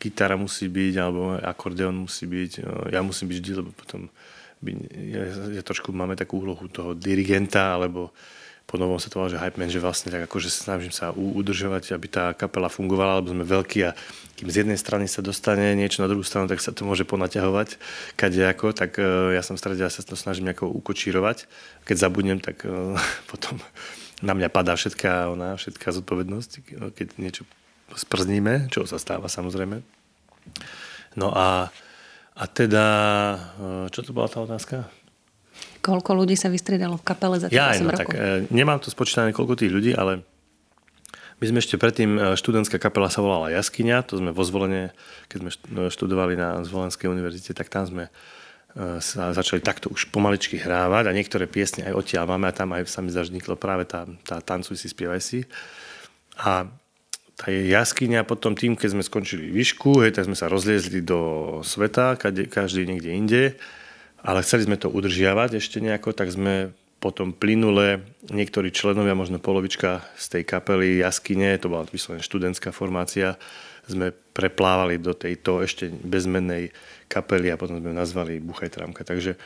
gitara 0.00 0.40
musí 0.40 0.72
byť, 0.72 0.94
alebo 0.96 1.36
akordeon 1.36 2.08
musí 2.08 2.24
byť, 2.24 2.52
no, 2.64 2.88
ja 2.88 3.04
musím 3.04 3.28
byť 3.28 3.38
vždy, 3.38 3.52
lebo 3.60 3.70
potom 3.76 4.08
by, 4.64 4.70
ja, 5.10 5.22
ja 5.60 5.62
trošku 5.62 5.92
máme 5.92 6.16
takú 6.16 6.40
úlohu 6.40 6.64
toho 6.72 6.96
dirigenta, 6.96 7.76
alebo 7.76 8.10
po 8.68 8.76
novom 8.76 9.00
sa 9.00 9.08
to 9.08 9.16
volá, 9.16 9.32
že 9.32 9.40
hype 9.40 9.56
man, 9.56 9.72
že 9.72 9.80
vlastne 9.80 10.12
tak 10.12 10.28
akože 10.28 10.52
snažím 10.52 10.92
sa 10.92 11.08
udržovať, 11.16 11.96
aby 11.96 12.04
tá 12.04 12.36
kapela 12.36 12.68
fungovala, 12.68 13.24
lebo 13.24 13.32
sme 13.32 13.48
veľkí 13.48 13.80
a 13.88 13.96
kým 14.36 14.52
z 14.52 14.60
jednej 14.62 14.76
strany 14.76 15.08
sa 15.08 15.24
dostane 15.24 15.72
niečo 15.72 16.04
na 16.04 16.08
druhú 16.12 16.20
stranu, 16.20 16.52
tak 16.52 16.60
sa 16.60 16.76
to 16.76 16.84
môže 16.84 17.08
ponaťahovať 17.08 17.80
kadejako, 18.20 18.76
tak 18.76 19.00
uh, 19.00 19.32
ja 19.32 19.40
som 19.40 19.56
v 19.56 19.64
sa 19.88 20.02
to 20.04 20.14
snažím 20.20 20.52
nejako 20.52 20.68
ukočírovať. 20.68 21.48
Keď 21.88 21.96
zabudnem, 21.96 22.44
tak 22.44 22.68
uh, 22.68 22.92
potom 23.32 23.56
na 24.20 24.36
mňa 24.36 24.52
padá 24.52 24.76
všetká, 24.76 25.32
ona, 25.32 25.56
všetká 25.56 25.88
zodpovednosť, 25.88 26.50
keď 26.92 27.08
niečo 27.16 27.48
sprzníme, 27.96 28.68
čo 28.68 28.84
sa 28.84 29.00
stáva 29.00 29.32
samozrejme. 29.32 29.80
No 31.16 31.32
a, 31.32 31.72
a 32.36 32.44
teda, 32.50 32.86
e, 33.56 33.68
čo 33.94 34.04
to 34.04 34.12
bola 34.12 34.28
tá 34.28 34.42
otázka? 34.44 34.97
Koľko 35.78 36.10
ľudí 36.14 36.34
sa 36.34 36.50
vystriedalo 36.52 36.98
v 36.98 37.04
kapele 37.04 37.36
za 37.38 37.46
tých 37.48 37.58
ja, 37.58 37.74
8 37.74 37.82
no, 37.82 37.90
rokov? 37.94 38.12
Tak, 38.12 38.18
e, 38.18 38.50
nemám 38.50 38.78
to 38.82 38.88
spočítané, 38.90 39.30
koľko 39.32 39.58
tých 39.58 39.72
ľudí, 39.72 39.92
ale 39.94 40.26
my 41.38 41.44
sme 41.46 41.58
ešte 41.62 41.78
predtým, 41.78 42.10
e, 42.14 42.18
študentská 42.34 42.82
kapela 42.82 43.08
sa 43.08 43.22
volala 43.22 43.54
Jaskyňa, 43.54 44.06
to 44.06 44.18
sme 44.18 44.30
vo 44.34 44.42
zvolenie, 44.42 44.90
keď 45.30 45.38
sme 45.42 45.50
študovali 45.88 46.34
na 46.34 46.60
Zvolenskej 46.66 47.08
univerzite, 47.08 47.54
tak 47.54 47.70
tam 47.70 47.86
sme 47.86 48.10
sa 49.02 49.34
začali 49.34 49.58
takto 49.58 49.90
už 49.90 50.12
pomaličky 50.14 50.60
hrávať 50.60 51.10
a 51.10 51.16
niektoré 51.16 51.50
piesne 51.50 51.88
aj 51.88 51.98
odtiaľ 51.98 52.30
máme 52.30 52.46
a 52.46 52.54
tam 52.54 52.76
aj 52.76 52.86
sa 52.86 53.02
mi 53.02 53.10
zažniklo 53.10 53.58
práve 53.58 53.88
tá, 53.88 54.06
tá 54.22 54.38
Tancuj 54.38 54.78
si, 54.78 54.86
spievaj 54.86 55.18
si. 55.18 55.48
A 56.38 56.68
tá 57.38 57.46
jaskyňa 57.50 58.26
potom 58.26 58.54
tým, 58.54 58.78
keď 58.78 58.98
sme 58.98 59.02
skončili 59.02 59.50
výšku, 59.50 60.02
hej, 60.02 60.14
tak 60.14 60.26
sme 60.26 60.34
sa 60.38 60.50
rozliezli 60.50 61.02
do 61.02 61.18
sveta, 61.62 62.18
každý 62.50 62.86
niekde 62.86 63.10
inde, 63.14 63.42
ale 64.22 64.42
chceli 64.42 64.66
sme 64.66 64.76
to 64.80 64.90
udržiavať 64.90 65.58
ešte 65.58 65.78
nejako, 65.78 66.14
tak 66.14 66.32
sme 66.34 66.74
potom 66.98 67.30
plynule 67.30 68.02
niektorí 68.26 68.74
členovia, 68.74 69.14
možno 69.14 69.38
polovička 69.38 70.02
z 70.18 70.26
tej 70.38 70.42
kapely 70.42 70.98
Jaskyne, 70.98 71.54
to 71.62 71.70
bola 71.70 71.86
vyslovene 71.86 72.26
študentská 72.26 72.74
formácia, 72.74 73.38
sme 73.86 74.12
preplávali 74.12 75.00
do 75.00 75.14
tejto 75.14 75.64
ešte 75.64 75.88
bezmennej 75.88 76.74
kapely 77.08 77.48
a 77.48 77.56
potom 77.56 77.80
sme 77.80 77.94
nazvali 77.94 78.42
Buchaj 78.42 78.74
Tramka. 78.74 79.06
Takže 79.06 79.38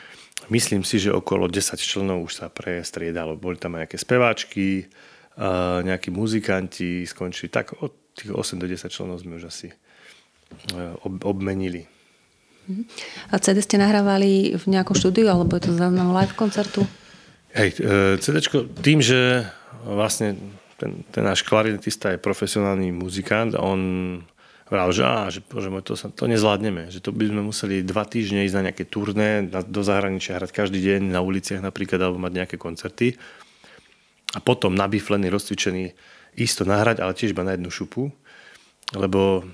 myslím 0.51 0.83
si, 0.83 0.99
že 0.99 1.15
okolo 1.15 1.47
10 1.47 1.79
členov 1.79 2.25
už 2.27 2.43
sa 2.43 2.47
prestriedalo. 2.51 3.39
Boli 3.39 3.61
tam 3.61 3.79
aj 3.79 3.87
nejaké 3.87 3.99
speváčky, 4.01 4.91
nejakí 5.85 6.11
muzikanti, 6.11 7.07
skončili 7.07 7.49
tak 7.49 7.77
od 7.79 7.93
tých 8.17 8.35
8 8.35 8.61
do 8.61 8.67
10 8.67 8.83
členov 8.93 9.23
sme 9.23 9.41
už 9.41 9.49
asi 9.49 9.73
e, 9.73 9.77
obmenili. 11.01 11.89
A 13.31 13.35
CD 13.43 13.59
ste 13.61 13.77
nahrávali 13.81 14.55
v 14.55 14.65
nejakom 14.71 14.95
štúdiu, 14.95 15.27
alebo 15.27 15.59
je 15.59 15.67
to 15.69 15.73
záznam 15.75 16.15
live 16.15 16.35
koncertu? 16.39 16.87
Hej, 17.53 17.83
e, 17.83 18.17
CD, 18.23 18.39
tým, 18.81 19.03
že 19.03 19.45
vlastne 19.85 20.39
ten, 20.79 21.03
ten 21.11 21.23
náš 21.27 21.43
klarinetista 21.43 22.15
je 22.15 22.23
profesionálny 22.23 22.95
muzikant, 22.95 23.59
on 23.59 23.81
Vral, 24.73 24.89
že, 24.89 25.05
á, 25.05 25.29
že 25.29 25.45
bože 25.45 25.69
môj, 25.69 25.85
to, 25.85 26.01
sa, 26.01 26.09
to 26.09 26.25
nezvládneme, 26.25 26.89
že 26.89 27.05
to 27.05 27.13
by 27.13 27.29
sme 27.29 27.45
museli 27.45 27.85
dva 27.85 28.09
týždne 28.09 28.41
ísť 28.49 28.57
na 28.57 28.73
nejaké 28.73 28.89
turné, 28.89 29.45
na, 29.45 29.61
do 29.61 29.85
zahraničia 29.85 30.41
hrať 30.41 30.49
každý 30.49 30.81
deň 30.81 31.13
na 31.13 31.21
uliciach 31.21 31.61
napríklad, 31.61 32.01
alebo 32.01 32.17
mať 32.17 32.33
nejaké 32.41 32.57
koncerty. 32.57 33.13
A 34.33 34.41
potom 34.41 34.73
nabiflený, 34.73 35.29
rozcvičený, 35.29 35.93
isto 36.41 36.65
nahrať, 36.65 37.05
ale 37.05 37.13
tiež 37.13 37.37
iba 37.37 37.45
na 37.45 37.53
jednu 37.53 37.69
šupu, 37.69 38.09
lebo 38.93 39.45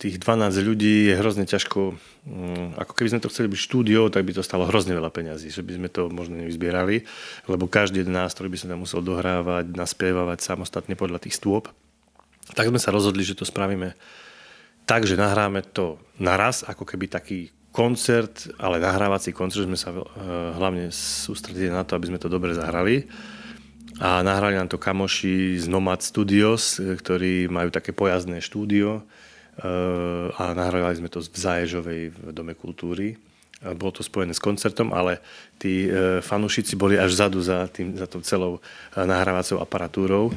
tých 0.00 0.16
12 0.18 0.56
ľudí 0.64 1.12
je 1.12 1.14
hrozne 1.20 1.44
ťažko, 1.44 1.96
mm, 2.24 2.80
ako 2.80 2.92
keby 2.96 3.08
sme 3.12 3.20
to 3.20 3.28
chceli 3.28 3.52
byť 3.52 3.60
štúdio, 3.60 4.08
tak 4.08 4.24
by 4.24 4.32
to 4.32 4.42
stalo 4.42 4.64
hrozne 4.64 4.96
veľa 4.96 5.12
peňazí, 5.12 5.52
že 5.52 5.60
by 5.60 5.76
sme 5.76 5.88
to 5.92 6.08
možno 6.08 6.40
nevyzbierali, 6.40 7.04
lebo 7.46 7.68
každý 7.68 8.00
jeden 8.00 8.16
nástroj 8.16 8.48
by 8.48 8.56
sa 8.56 8.72
tam 8.72 8.82
musel 8.84 9.04
dohrávať, 9.04 9.76
naspievavať 9.76 10.40
samostatne 10.40 10.96
podľa 10.96 11.20
tých 11.28 11.36
stôp. 11.36 11.68
Tak 12.56 12.72
sme 12.72 12.80
sa 12.80 12.94
rozhodli, 12.94 13.26
že 13.26 13.36
to 13.36 13.44
spravíme 13.44 13.92
Takže 14.86 15.18
nahráme 15.18 15.66
to 15.74 15.98
naraz, 16.22 16.62
ako 16.62 16.86
keby 16.86 17.10
taký 17.10 17.50
koncert, 17.74 18.46
ale 18.54 18.78
nahrávací 18.78 19.34
koncert, 19.34 19.66
sme 19.66 19.74
sa 19.74 19.90
uh, 19.90 20.00
hlavne 20.54 20.94
sústredili 20.94 21.74
na 21.74 21.82
to, 21.82 21.98
aby 21.98 22.14
sme 22.14 22.22
to 22.22 22.30
dobre 22.30 22.54
zahrali. 22.54 23.02
A 23.96 24.20
nahrali 24.20 24.60
nám 24.60 24.68
to 24.68 24.76
kamoši 24.76 25.56
z 25.56 25.66
Nomad 25.72 26.04
Studios, 26.04 26.76
ktorí 26.76 27.48
majú 27.48 27.72
také 27.72 27.96
pojazdné 27.96 28.44
štúdio 28.44 29.00
uh, 29.00 30.28
a 30.36 30.52
nahrávali 30.52 31.00
sme 31.00 31.08
to 31.08 31.24
v 31.24 31.32
Zaježovej 31.32 32.00
v 32.12 32.18
Dome 32.32 32.52
kultúry. 32.52 33.16
Bolo 33.56 33.96
to 33.96 34.04
spojené 34.04 34.36
s 34.36 34.44
koncertom, 34.44 34.92
ale 34.92 35.24
tí 35.56 35.88
fanúšici 36.20 36.76
boli 36.76 37.00
až 37.00 37.16
vzadu 37.16 37.40
za, 37.40 37.64
tým, 37.72 37.96
za 37.96 38.04
tou 38.04 38.20
celou 38.20 38.60
nahrávacou 38.92 39.64
aparatúrou 39.64 40.28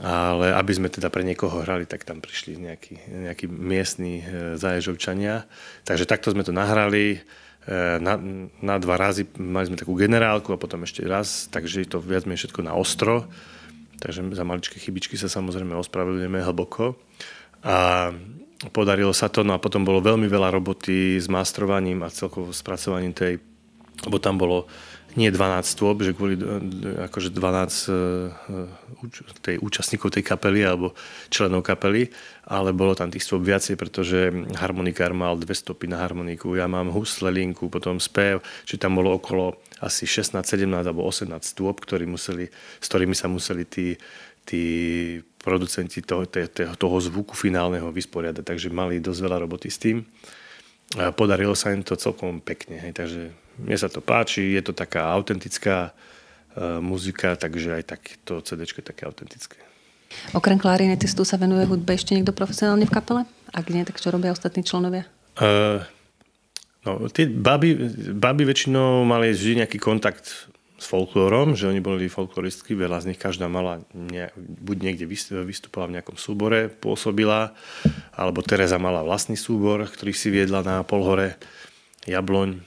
ale 0.00 0.50
aby 0.56 0.72
sme 0.74 0.88
teda 0.88 1.12
pre 1.12 1.20
niekoho 1.22 1.60
hrali, 1.60 1.84
tak 1.84 2.08
tam 2.08 2.18
prišli 2.18 2.56
nejakí, 2.56 2.94
nejakí 3.28 3.46
miestni 3.46 4.24
e, 4.24 4.56
zaježovčania. 4.56 5.44
Takže 5.84 6.08
takto 6.08 6.32
sme 6.32 6.40
to 6.40 6.56
nahrali 6.56 7.04
e, 7.14 7.18
na, 8.00 8.14
na 8.60 8.76
dva 8.76 8.94
razy, 9.00 9.24
mali 9.40 9.72
sme 9.72 9.80
takú 9.80 9.96
generálku 9.96 10.52
a 10.52 10.60
potom 10.60 10.84
ešte 10.84 11.00
raz, 11.08 11.48
takže 11.48 11.88
to 11.88 11.96
viac 11.96 12.28
menej 12.28 12.44
všetko 12.44 12.60
na 12.60 12.76
ostro. 12.76 13.24
Takže 13.96 14.20
za 14.36 14.44
maličké 14.44 14.76
chybičky 14.76 15.16
sa 15.16 15.32
samozrejme 15.32 15.72
ospravedlňujeme 15.80 16.44
hlboko. 16.44 17.00
A 17.64 18.12
podarilo 18.68 19.16
sa 19.16 19.32
to, 19.32 19.40
no 19.40 19.56
a 19.56 19.62
potom 19.62 19.80
bolo 19.80 20.04
veľmi 20.04 20.28
veľa 20.28 20.52
roboty 20.52 21.16
s 21.16 21.24
mastrovaním 21.32 22.04
a 22.04 22.12
celkovo 22.12 22.52
spracovaním 22.52 23.16
tej, 23.16 23.40
lebo 24.04 24.20
tam 24.20 24.36
bolo 24.36 24.68
nie 25.14 25.30
12 25.30 25.62
stôp, 25.62 26.02
že 26.02 26.10
kvôli 26.10 26.34
akože 27.06 27.30
12 27.30 27.38
e, 27.38 27.94
tej 29.42 29.56
účastníkov 29.62 30.10
tej 30.10 30.26
kapely 30.26 30.66
alebo 30.66 30.94
členov 31.30 31.62
kapely, 31.62 32.10
ale 32.50 32.74
bolo 32.74 32.98
tam 32.98 33.14
tých 33.14 33.22
stôp 33.22 33.46
viacej, 33.46 33.78
pretože 33.78 34.34
harmonikár 34.58 35.14
mal 35.14 35.38
dve 35.38 35.54
stopy 35.54 35.86
na 35.86 36.02
harmoniku, 36.02 36.58
ja 36.58 36.66
mám 36.66 36.90
husle, 36.90 37.30
linku, 37.30 37.70
potom 37.70 38.02
spev, 38.02 38.42
či 38.66 38.74
tam 38.74 38.98
bolo 38.98 39.16
okolo 39.16 39.54
asi 39.78 40.06
16, 40.06 40.42
17 40.42 40.66
alebo 40.82 41.06
18 41.06 41.30
stôp, 41.42 41.78
ktorý 41.82 42.10
museli, 42.10 42.50
s 42.82 42.86
ktorými 42.90 43.14
sa 43.14 43.30
museli 43.30 43.62
tí, 43.70 43.94
tí 44.42 44.62
producenti 45.38 46.02
toho, 46.02 46.26
toho, 46.26 46.74
toho 46.74 46.96
zvuku 46.98 47.38
finálneho 47.38 47.86
vysporiadať, 47.94 48.42
takže 48.42 48.72
mali 48.72 48.98
dosť 48.98 49.20
veľa 49.22 49.38
roboty 49.46 49.68
s 49.70 49.78
tým. 49.78 50.02
Podarilo 50.94 51.58
sa 51.58 51.74
im 51.74 51.82
to 51.82 51.98
celkom 51.98 52.38
pekne, 52.38 52.78
hej, 52.78 52.92
takže 52.94 53.34
mne 53.58 53.76
sa 53.78 53.90
to 53.90 53.98
páči, 53.98 54.54
je 54.54 54.62
to 54.62 54.72
taká 54.74 55.10
autentická 55.10 55.90
uh, 55.90 56.78
muzika, 56.78 57.34
takže 57.34 57.82
aj 57.82 57.84
takto 57.98 58.38
CD 58.42 58.62
je 58.62 58.82
také 58.82 59.02
autentické. 59.06 59.58
Okrem 60.30 60.58
klarinetistu 60.58 61.26
sa 61.26 61.34
venuje 61.34 61.66
hudbe 61.66 61.98
ešte 61.98 62.14
niekto 62.14 62.30
profesionálne 62.30 62.86
v 62.86 62.94
kapele? 62.94 63.22
Ak 63.50 63.66
nie, 63.70 63.82
tak 63.82 63.98
čo 63.98 64.14
robia 64.14 64.30
ostatní 64.30 64.62
členovia? 64.62 65.06
Uh, 65.34 65.82
no, 66.86 67.10
tie 67.10 67.26
baby, 67.26 67.74
baby 68.14 68.46
väčšinou 68.46 69.02
mali 69.02 69.34
vždy 69.34 69.66
nejaký 69.66 69.82
kontakt 69.82 70.46
s 70.84 70.92
folklórom, 70.92 71.56
že 71.56 71.64
oni 71.64 71.80
boli 71.80 72.12
folkloristky, 72.12 72.76
veľa 72.76 73.00
z 73.00 73.08
nich 73.08 73.20
každá 73.20 73.48
mala 73.48 73.80
ne, 73.96 74.28
buď 74.36 74.76
niekde 74.84 75.08
vystúpala 75.08 75.88
v 75.88 75.96
nejakom 75.96 76.20
súbore, 76.20 76.68
pôsobila, 76.68 77.56
alebo 78.12 78.44
Teresa 78.44 78.76
mala 78.76 79.00
vlastný 79.00 79.40
súbor, 79.40 79.88
ktorý 79.88 80.12
si 80.12 80.28
viedla 80.28 80.60
na 80.60 80.84
Polhore, 80.84 81.40
Jabloň, 82.04 82.60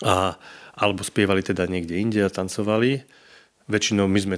a, 0.00 0.40
alebo 0.72 1.04
spievali 1.04 1.44
teda 1.44 1.68
niekde 1.68 2.00
inde 2.00 2.24
a 2.24 2.32
tancovali. 2.32 3.04
Väčšinou 3.68 4.08
my 4.08 4.20
sme 4.24 4.36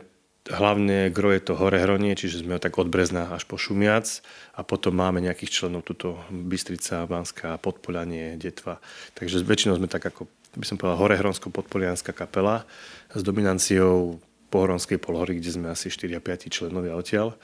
hlavne 0.50 1.12
gro 1.12 1.30
je 1.30 1.42
to 1.44 1.54
hore 1.54 1.76
hronie, 1.76 2.16
čiže 2.16 2.42
sme 2.42 2.58
tak 2.58 2.74
od 2.80 2.88
Brezna 2.88 3.28
až 3.36 3.44
po 3.44 3.60
Šumiac 3.60 4.08
a 4.56 4.64
potom 4.64 4.96
máme 4.96 5.20
nejakých 5.20 5.62
členov 5.62 5.84
tuto 5.84 6.18
Bystrica, 6.32 7.04
Banská, 7.04 7.60
Podpolianie, 7.60 8.40
Detva. 8.40 8.80
Takže 9.14 9.44
väčšinou 9.44 9.76
sme 9.76 9.86
tak 9.86 10.08
ako 10.08 10.26
by 10.58 10.66
som 10.66 10.74
povedal 10.74 10.98
horehronsko-podpolianská 10.98 12.10
kapela 12.10 12.66
s 13.14 13.22
dominanciou 13.22 14.18
pohoronskej 14.50 14.98
polhory, 14.98 15.38
kde 15.38 15.54
sme 15.54 15.70
asi 15.70 15.86
4 15.86 16.18
a 16.18 16.20
5 16.20 16.50
členovia 16.50 16.98
odtiaľ, 16.98 17.38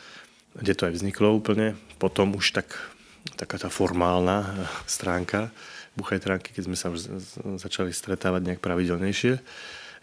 kde 0.59 0.75
to 0.75 0.91
aj 0.91 0.99
vzniklo 0.99 1.31
úplne. 1.31 1.79
Potom 2.03 2.35
už 2.35 2.59
tak, 2.59 2.75
taká 3.39 3.57
tá 3.57 3.71
formálna 3.71 4.67
stránka 4.91 5.55
buchajtránky, 5.95 6.51
keď 6.51 6.63
sme 6.67 6.77
sa 6.77 6.91
už 6.91 7.07
začali 7.63 7.95
stretávať 7.95 8.43
nejak 8.43 8.61
pravidelnejšie. 8.61 9.39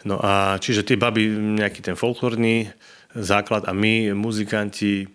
No 0.08 0.18
a 0.18 0.56
čiže 0.58 0.82
tie 0.82 0.96
baby, 0.96 1.28
nejaký 1.30 1.84
ten 1.84 1.94
folklórny 1.94 2.72
základ 3.12 3.68
a 3.68 3.76
my, 3.76 4.16
muzikanti, 4.16 5.06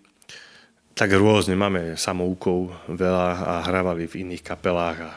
tak 0.93 1.13
rôzne, 1.17 1.57
máme 1.57 1.97
samoukov 1.97 2.73
veľa 2.89 3.27
a 3.41 3.53
hrávali 3.65 4.05
v 4.05 4.25
iných 4.25 4.45
kapelách 4.45 4.97
a 5.01 5.11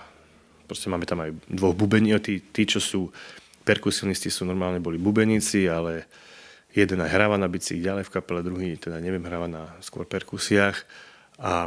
proste 0.71 0.87
máme 0.87 1.03
tam 1.03 1.27
aj 1.27 1.35
dvoch 1.51 1.75
bubení, 1.75 2.15
tí, 2.23 2.39
tí, 2.39 2.63
čo 2.63 2.79
sú 2.79 3.11
perkusionisti, 3.67 4.31
sú 4.31 4.47
normálne 4.47 4.79
boli 4.79 5.03
bubeníci, 5.03 5.67
ale 5.67 6.07
jeden 6.71 7.03
aj 7.03 7.11
hráva 7.11 7.35
na 7.35 7.51
bicích 7.51 7.83
ďalej 7.83 8.07
v 8.07 8.15
kapele, 8.15 8.47
druhý 8.47 8.79
teda 8.79 9.03
neviem, 9.03 9.27
hráva 9.27 9.51
na 9.51 9.75
skôr 9.83 10.07
perkusiách 10.07 10.79
a, 11.43 11.67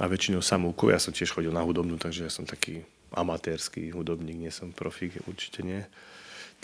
a 0.00 0.04
väčšinou 0.08 0.40
samoukov. 0.40 0.88
Ja 0.88 0.96
som 0.96 1.12
tiež 1.12 1.36
chodil 1.36 1.52
na 1.52 1.60
hudobnú, 1.60 2.00
takže 2.00 2.24
ja 2.24 2.32
som 2.32 2.48
taký 2.48 2.80
amatérsky 3.12 3.92
hudobník, 3.92 4.40
nie 4.40 4.50
som 4.50 4.72
profík, 4.72 5.20
určite 5.28 5.60
nie. 5.60 5.84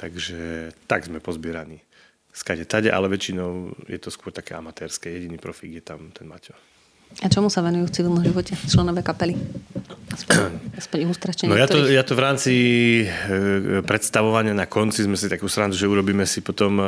Takže 0.01 0.73
tak 0.89 1.05
sme 1.05 1.21
pozbieraní. 1.21 1.85
Skade 2.33 2.65
tade, 2.65 2.89
ale 2.89 3.13
väčšinou 3.13 3.75
je 3.85 3.99
to 4.01 4.09
skôr 4.09 4.33
také 4.33 4.57
amatérske. 4.57 5.13
Jediný 5.13 5.37
profík 5.37 5.83
je 5.83 5.85
tam 5.85 6.09
ten 6.15 6.25
Maťo. 6.25 6.57
A 7.21 7.27
čomu 7.29 7.51
sa 7.51 7.61
venujú 7.61 7.91
v 7.91 7.93
civilnom 7.93 8.23
živote 8.23 8.55
členové 8.71 9.03
kapely? 9.03 9.35
Aspoň, 10.15 10.51
aspoň 10.81 10.99
No 11.51 11.59
ja 11.59 11.67
to, 11.67 11.85
ja 11.91 12.03
to 12.07 12.15
v 12.15 12.23
rámci 12.23 12.55
e, 13.05 13.83
predstavovania 13.85 14.55
na 14.57 14.65
konci 14.71 15.05
sme 15.05 15.19
si 15.19 15.27
takú 15.29 15.51
srandu, 15.51 15.75
že 15.77 15.91
urobíme 15.91 16.25
si 16.25 16.41
potom, 16.41 16.79
e, 16.79 16.87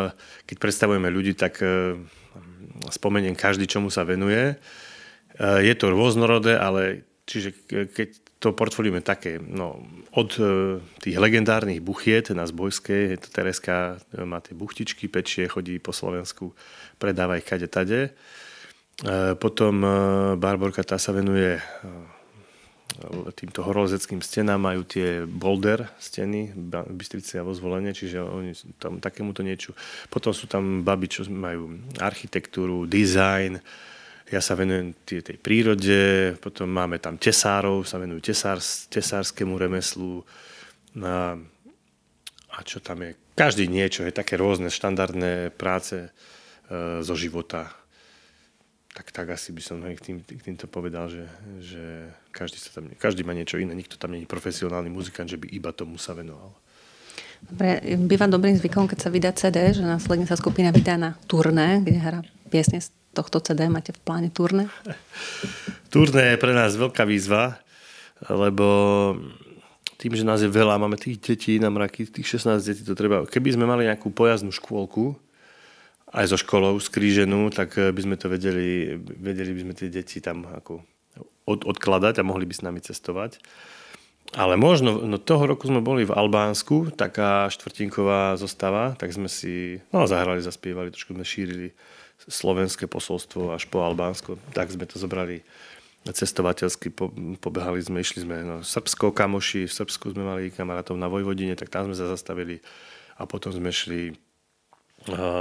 keď 0.49 0.57
predstavujeme 0.57 1.11
ľudí, 1.11 1.37
tak 1.37 1.61
e, 1.61 1.99
spomeniem 2.89 3.35
každý, 3.37 3.67
čomu 3.69 3.91
sa 3.91 4.03
venuje. 4.03 4.59
Je 5.43 5.75
to 5.81 5.89
rôznorodé, 5.89 6.61
ale 6.61 7.09
čiže 7.25 7.57
keď 7.89 8.09
to 8.37 8.53
portfólio 8.53 8.93
je 9.01 9.01
také, 9.01 9.41
no, 9.41 9.81
od 10.13 10.37
tých 11.01 11.17
legendárnych 11.17 11.81
buchiet 11.81 12.37
na 12.37 12.45
Zbojskej, 12.45 13.17
je 13.17 13.19
to 13.23 13.29
Tereska, 13.33 13.97
má 14.29 14.45
tie 14.45 14.53
buchtičky, 14.53 15.09
pečie, 15.09 15.49
chodí 15.49 15.81
po 15.81 15.97
Slovensku, 15.97 16.53
predáva 17.01 17.41
ich 17.41 17.49
kade 17.49 17.65
tade. 17.65 18.13
Potom 19.43 19.83
Barborka, 20.39 20.87
tá 20.87 20.95
sa 20.95 21.11
venuje 21.11 21.59
týmto 23.35 23.65
horolezeckým 23.65 24.23
stenám 24.23 24.61
majú 24.61 24.87
tie 24.87 25.25
boulder 25.27 25.91
steny, 25.99 26.55
Bystrice 26.93 27.41
a 27.41 27.47
vo 27.47 27.57
zvolenie, 27.57 27.91
čiže 27.97 28.23
oni 28.23 28.53
tam 28.79 29.03
takémuto 29.03 29.43
niečo. 29.43 29.75
Potom 30.07 30.31
sú 30.31 30.47
tam 30.47 30.87
baby, 30.87 31.09
čo 31.09 31.27
majú 31.27 31.73
architektúru, 31.99 32.87
design, 32.87 33.59
ja 34.33 34.41
sa 34.41 34.57
venujem 34.57 34.97
tej, 35.05 35.21
tej 35.21 35.37
prírode, 35.37 36.33
potom 36.41 36.65
máme 36.65 36.97
tam 36.97 37.21
tesárov, 37.21 37.85
sa 37.85 38.01
venujú 38.01 38.33
tesár, 38.33 38.63
tesárskému 38.89 39.61
remeslu. 39.61 40.25
A, 41.05 41.37
a 42.49 42.59
čo 42.65 42.81
tam 42.81 43.05
je? 43.05 43.13
Každý 43.37 43.69
niečo, 43.69 44.09
je 44.09 44.15
také 44.15 44.41
rôzne 44.41 44.73
štandardné 44.73 45.53
práce 45.53 46.09
e, 46.09 46.11
zo 47.05 47.13
života 47.13 47.82
tak, 48.93 49.09
tak 49.09 49.27
asi 49.33 49.57
by 49.57 49.63
som 49.65 49.81
k, 49.81 50.01
tým, 50.01 50.17
k 50.21 50.43
týmto 50.45 50.69
povedal, 50.69 51.09
že, 51.09 51.25
že 51.65 52.13
každý, 52.29 52.61
sa 52.61 52.77
tam, 52.77 52.93
každý 53.01 53.25
má 53.25 53.33
niečo 53.33 53.57
iné, 53.57 53.73
nikto 53.73 53.97
tam 53.97 54.13
není 54.13 54.29
profesionálny 54.29 54.93
muzikant, 54.93 55.33
že 55.33 55.41
by 55.41 55.49
iba 55.49 55.73
tomu 55.73 55.97
sa 55.97 56.13
venoval. 56.13 56.53
Dobre, 57.43 57.83
býva 57.99 58.31
dobrým 58.31 58.55
zvykom, 58.55 58.87
keď 58.87 58.99
sa 59.01 59.11
vydá 59.11 59.31
CD, 59.35 59.75
že 59.75 59.83
následne 59.83 60.29
sa 60.29 60.39
skupina 60.39 60.71
vydá 60.71 60.95
na 61.01 61.19
turné, 61.27 61.83
kde 61.83 61.99
hrá 61.99 62.21
piesne 62.53 62.79
z 62.79 62.93
tohto 63.17 63.43
CD. 63.43 63.67
Máte 63.67 63.97
v 63.97 64.01
pláne 64.05 64.29
turné? 64.31 64.69
turné 65.93 66.37
je 66.37 66.39
pre 66.39 66.53
nás 66.55 66.77
veľká 66.77 67.03
výzva, 67.09 67.59
lebo 68.29 68.69
tým, 69.99 70.13
že 70.15 70.27
nás 70.27 70.45
je 70.45 70.51
veľa, 70.53 70.79
máme 70.79 71.01
tých 71.01 71.19
detí 71.19 71.57
na 71.59 71.73
mraky, 71.73 72.07
tých 72.07 72.39
16 72.39 72.63
detí, 72.63 72.83
to 72.85 72.95
treba... 72.95 73.25
Keby 73.27 73.57
sme 73.57 73.65
mali 73.67 73.89
nejakú 73.89 74.13
pojazdnú 74.13 74.53
škôlku, 74.55 75.17
aj 76.13 76.29
so 76.29 76.37
školou 76.37 76.77
skríženú, 76.77 77.49
tak 77.49 77.77
eh, 77.81 77.91
by 77.91 78.01
sme 78.05 78.17
to 78.21 78.29
vedeli, 78.29 78.97
vedeli 79.01 79.53
by 79.57 79.61
sme 79.69 79.75
tie 79.77 79.89
deti 79.89 80.21
tam 80.21 80.45
ako 80.49 80.85
od, 81.49 81.67
odkladať 81.67 82.23
a 82.23 82.27
mohli 82.29 82.47
by 82.47 82.55
s 82.55 82.65
nami 82.65 82.81
cestovať. 82.81 83.41
Ale 84.33 84.57
možno, 84.57 85.05
no 85.05 85.21
toho 85.21 85.45
roku 85.45 85.69
sme 85.69 85.85
boli 85.85 86.09
v 86.09 86.15
Albánsku, 86.15 86.97
taká 86.97 87.53
štvrtinková 87.53 88.41
zostava, 88.41 88.97
tak 88.97 89.13
sme 89.13 89.29
si 89.29 89.77
no, 89.93 90.09
zahrali, 90.09 90.41
zaspievali, 90.41 90.89
trošku 90.89 91.13
sme 91.13 91.27
šírili 91.27 91.77
slovenské 92.17 92.89
posolstvo 92.89 93.53
až 93.53 93.69
po 93.69 93.85
Albánsko. 93.85 94.41
Tak 94.57 94.73
sme 94.73 94.89
to 94.89 94.97
zobrali 94.97 95.45
cestovateľsky, 96.07 96.89
po, 96.91 97.13
pobehali 97.45 97.83
sme, 97.83 98.01
išli 98.01 98.25
sme 98.25 98.41
no, 98.41 98.57
Srbsko, 98.65 99.13
kamoši, 99.13 99.69
v 99.69 99.75
Srbsku 99.75 100.17
sme 100.17 100.25
mali 100.25 100.49
kamarátov 100.49 100.97
na 100.97 101.13
Vojvodine, 101.13 101.53
tak 101.53 101.69
tam 101.69 101.91
sme 101.91 101.97
sa 101.99 102.09
zastavili 102.09 102.65
a 103.21 103.29
potom 103.29 103.53
sme 103.53 103.69
šli 103.69 104.17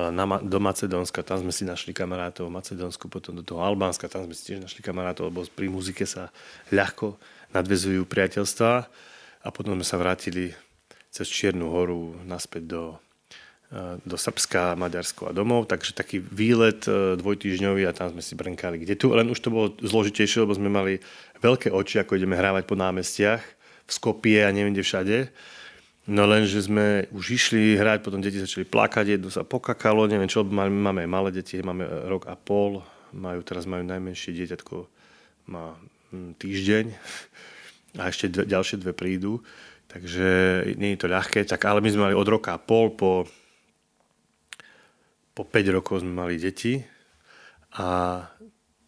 na, 0.09 0.25
do 0.41 0.57
Macedónska, 0.57 1.21
tam 1.21 1.45
sme 1.45 1.53
si 1.53 1.67
našli 1.67 1.93
kamarátov, 1.93 2.49
v 2.49 2.57
Macedónsku, 2.57 3.05
potom 3.11 3.37
do 3.37 3.45
toho 3.45 3.61
Albánska, 3.61 4.09
tam 4.09 4.25
sme 4.25 4.33
si 4.33 4.51
tiež 4.51 4.59
našli 4.63 4.81
kamarátov, 4.81 5.29
lebo 5.29 5.45
pri 5.45 5.69
muzike 5.69 6.07
sa 6.09 6.33
ľahko 6.73 7.19
nadvezujú 7.53 8.07
priateľstva. 8.09 8.71
A 9.41 9.47
potom 9.49 9.73
sme 9.77 9.85
sa 9.85 9.97
vrátili 9.97 10.53
cez 11.09 11.27
Čiernu 11.29 11.69
horu 11.73 12.13
naspäť 12.25 12.63
do, 12.69 12.83
do 14.05 14.17
Srbska, 14.19 14.77
Maďarsko 14.77 15.29
a 15.29 15.35
domov, 15.35 15.67
takže 15.67 15.95
taký 15.95 16.19
výlet 16.19 16.85
e, 16.85 17.15
dvojtýždňový 17.15 17.87
a 17.87 17.95
tam 17.95 18.11
sme 18.11 18.19
si 18.19 18.35
brnkali 18.35 18.83
kde 18.83 18.99
tu, 18.99 19.15
len 19.15 19.31
už 19.31 19.39
to 19.39 19.47
bolo 19.47 19.71
zložitejšie, 19.79 20.43
lebo 20.43 20.55
sme 20.55 20.67
mali 20.67 20.93
veľké 21.39 21.71
oči, 21.71 22.03
ako 22.03 22.19
ideme 22.19 22.35
hrávať 22.35 22.67
po 22.67 22.75
námestiach 22.75 23.41
v 23.87 23.91
Skopie 23.91 24.43
a 24.43 24.51
neviem 24.51 24.75
kde 24.75 24.83
všade 24.83 25.17
No 26.09 26.25
len, 26.25 26.49
že 26.49 26.65
sme 26.65 27.05
už 27.13 27.25
išli 27.37 27.77
hrať, 27.77 28.01
potom 28.01 28.25
deti 28.25 28.41
začali 28.41 28.65
plakať, 28.65 29.05
jedno 29.21 29.29
sa 29.29 29.45
pokakalo, 29.45 30.09
neviem 30.09 30.25
čo, 30.25 30.41
máme, 30.41 31.05
malé 31.05 31.29
deti, 31.29 31.61
máme 31.61 31.85
rok 32.09 32.25
a 32.25 32.33
pol, 32.33 32.81
majú, 33.13 33.45
teraz 33.45 33.69
majú 33.69 33.85
najmenšie 33.85 34.33
dieťatko, 34.33 34.75
má 35.53 35.77
hm, 36.09 36.41
týždeň 36.41 36.85
a 38.01 38.09
ešte 38.09 38.33
dve, 38.33 38.49
ďalšie 38.49 38.81
dve 38.81 38.97
prídu, 38.97 39.45
takže 39.93 40.29
nie 40.81 40.97
je 40.97 41.05
to 41.05 41.11
ľahké, 41.11 41.45
tak 41.45 41.61
ale 41.69 41.85
my 41.85 41.89
sme 41.93 42.09
mali 42.09 42.15
od 42.17 42.25
roka 42.25 42.57
a 42.57 42.61
pol 42.61 42.89
po, 42.97 43.29
po 45.37 45.43
5 45.45 45.77
rokov 45.77 46.01
sme 46.01 46.17
mali 46.17 46.41
deti 46.41 46.81
a 47.77 48.25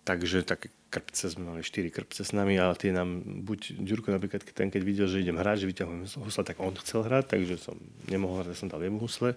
takže 0.01 0.49
také 0.49 0.73
krpce, 0.93 1.33
sme 1.33 1.49
mali 1.49 1.65
4 1.65 1.89
krpce 1.89 2.21
s 2.21 2.31
nami, 2.37 2.61
ale 2.61 2.77
tie 2.77 2.93
nám, 2.93 3.25
buď 3.25 3.81
Ďurko 3.81 4.13
napríklad, 4.13 4.45
ten 4.45 4.69
keď 4.69 4.81
videl, 4.85 5.07
že 5.09 5.25
idem 5.25 5.41
hrať, 5.41 5.65
že 5.65 5.69
vyťahujem 5.73 6.05
husle, 6.21 6.43
tak 6.45 6.61
on 6.61 6.77
chcel 6.77 7.01
hrať, 7.01 7.33
takže 7.33 7.57
som 7.57 7.75
nemohol 8.05 8.45
hrať, 8.45 8.53
som 8.61 8.69
dal 8.69 8.85
jemu 8.85 9.01
husle. 9.01 9.33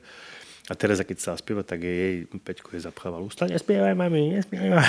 A 0.67 0.75
teraz, 0.75 0.99
keď 0.99 1.19
sa 1.23 1.33
spieva, 1.39 1.63
tak 1.63 1.87
je 1.87 1.95
jej 1.95 2.15
Peťko 2.27 2.75
je 2.75 2.83
zapchával 2.83 3.23
ústa, 3.23 3.47
nespievaj, 3.47 3.95
mami, 3.95 4.35
nespievaj. 4.35 4.83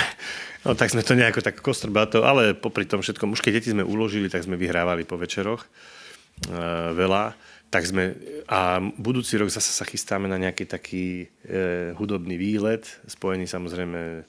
No 0.66 0.74
tak 0.74 0.90
sme 0.90 1.06
to 1.06 1.14
nejako 1.14 1.38
tak 1.38 1.62
kostrbato, 1.62 2.26
ale 2.26 2.52
popri 2.58 2.82
tom 2.82 2.98
všetkom, 2.98 3.32
už 3.32 3.40
keď 3.40 3.62
deti 3.62 3.70
sme 3.70 3.86
uložili, 3.86 4.26
tak 4.26 4.42
sme 4.42 4.58
vyhrávali 4.58 5.06
po 5.06 5.14
večeroch 5.14 5.62
uh, 5.62 6.90
veľa. 6.98 7.38
Tak 7.70 7.84
sme, 7.84 8.16
a 8.50 8.80
budúci 8.80 9.38
rok 9.38 9.52
zase 9.52 9.70
sa 9.70 9.84
chystáme 9.84 10.24
na 10.24 10.40
nejaký 10.40 10.64
taký 10.64 11.28
e, 11.44 11.92
hudobný 12.00 12.40
výlet, 12.40 12.88
spojený 13.04 13.44
samozrejme 13.44 14.24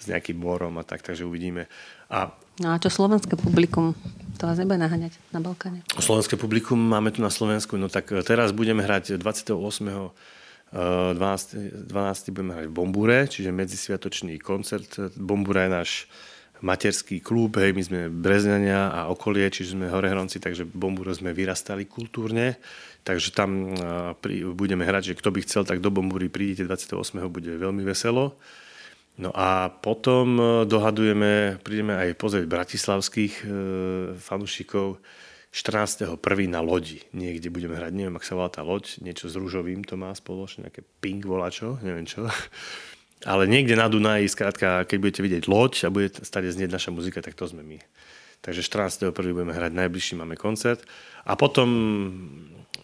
s 0.00 0.08
nejakým 0.08 0.40
morom 0.40 0.80
a 0.80 0.84
tak, 0.84 1.04
takže 1.04 1.28
uvidíme. 1.28 1.68
A 2.08 2.32
No 2.60 2.76
a 2.76 2.76
čo 2.76 2.92
slovenské 2.92 3.40
publikum? 3.40 3.96
To 4.36 4.44
vás 4.44 4.60
nebude 4.60 4.76
naháňať 4.76 5.16
na 5.32 5.40
Balkáne? 5.40 5.80
Slovenské 5.96 6.36
publikum 6.36 6.76
máme 6.76 7.08
tu 7.08 7.24
na 7.24 7.32
Slovensku. 7.32 7.80
No 7.80 7.88
tak 7.88 8.12
e, 8.12 8.20
teraz 8.20 8.52
budeme 8.52 8.84
hrať 8.84 9.16
28. 9.16 9.56
12. 10.70 11.90
12. 11.90 12.30
budeme 12.30 12.52
hrať 12.54 12.66
v 12.70 12.74
Bombure, 12.76 13.18
čiže 13.26 13.50
medzisviatočný 13.50 14.38
koncert. 14.38 14.92
Bombura 15.18 15.66
je 15.66 15.70
náš 15.72 15.90
materský 16.60 17.24
klub, 17.24 17.56
hej, 17.56 17.72
my 17.72 17.82
sme 17.82 18.00
Brezňania 18.12 18.92
a 18.92 19.00
okolie, 19.08 19.48
čiže 19.48 19.74
sme 19.74 19.88
horehronci, 19.88 20.38
takže 20.38 20.68
v 20.68 20.76
Bombure 20.76 21.16
sme 21.16 21.32
vyrastali 21.32 21.88
kultúrne, 21.88 22.60
takže 23.02 23.32
tam 23.32 23.72
e, 23.72 24.52
budeme 24.52 24.84
hrať, 24.84 25.10
že 25.10 25.18
kto 25.18 25.32
by 25.32 25.40
chcel, 25.42 25.64
tak 25.64 25.80
do 25.80 25.88
Bombury 25.90 26.28
prídite 26.28 26.68
28. 26.68 27.18
bude 27.32 27.50
veľmi 27.50 27.82
veselo. 27.82 28.36
No 29.20 29.28
a 29.36 29.68
potom 29.68 30.40
e, 30.40 30.44
dohadujeme, 30.64 31.60
prídeme 31.60 31.92
aj 31.92 32.16
pozrieť 32.16 32.48
bratislavských 32.48 33.34
e, 33.44 33.46
fanúšikov 34.16 34.96
14.1. 35.52 36.16
na 36.48 36.64
lodi. 36.64 37.04
Niekde 37.12 37.52
budeme 37.52 37.76
hrať, 37.76 37.92
neviem, 37.92 38.16
ak 38.16 38.24
sa 38.24 38.32
volá 38.32 38.48
tá 38.48 38.64
loď, 38.64 38.96
niečo 39.04 39.28
s 39.28 39.36
rúžovým 39.36 39.84
to 39.84 40.00
má 40.00 40.08
spoločne, 40.16 40.72
nejaké 40.72 40.86
pink 41.04 41.28
volačo, 41.28 41.76
neviem 41.84 42.08
čo. 42.08 42.24
Ale 43.28 43.44
niekde 43.44 43.76
na 43.76 43.92
Dunaji, 43.92 44.32
skrátka, 44.32 44.88
keď 44.88 44.96
budete 44.96 45.20
vidieť 45.20 45.44
loď 45.44 45.72
a 45.84 45.92
bude 45.92 46.08
stade 46.24 46.48
znieť 46.48 46.72
naša 46.72 46.88
muzika, 46.88 47.20
tak 47.20 47.36
to 47.36 47.44
sme 47.44 47.60
my. 47.60 47.76
Takže 48.40 48.64
14.1. 48.64 49.12
budeme 49.36 49.52
hrať, 49.52 49.76
najbližší 49.76 50.16
máme 50.16 50.40
koncert. 50.40 50.80
A 51.28 51.36
potom 51.36 51.68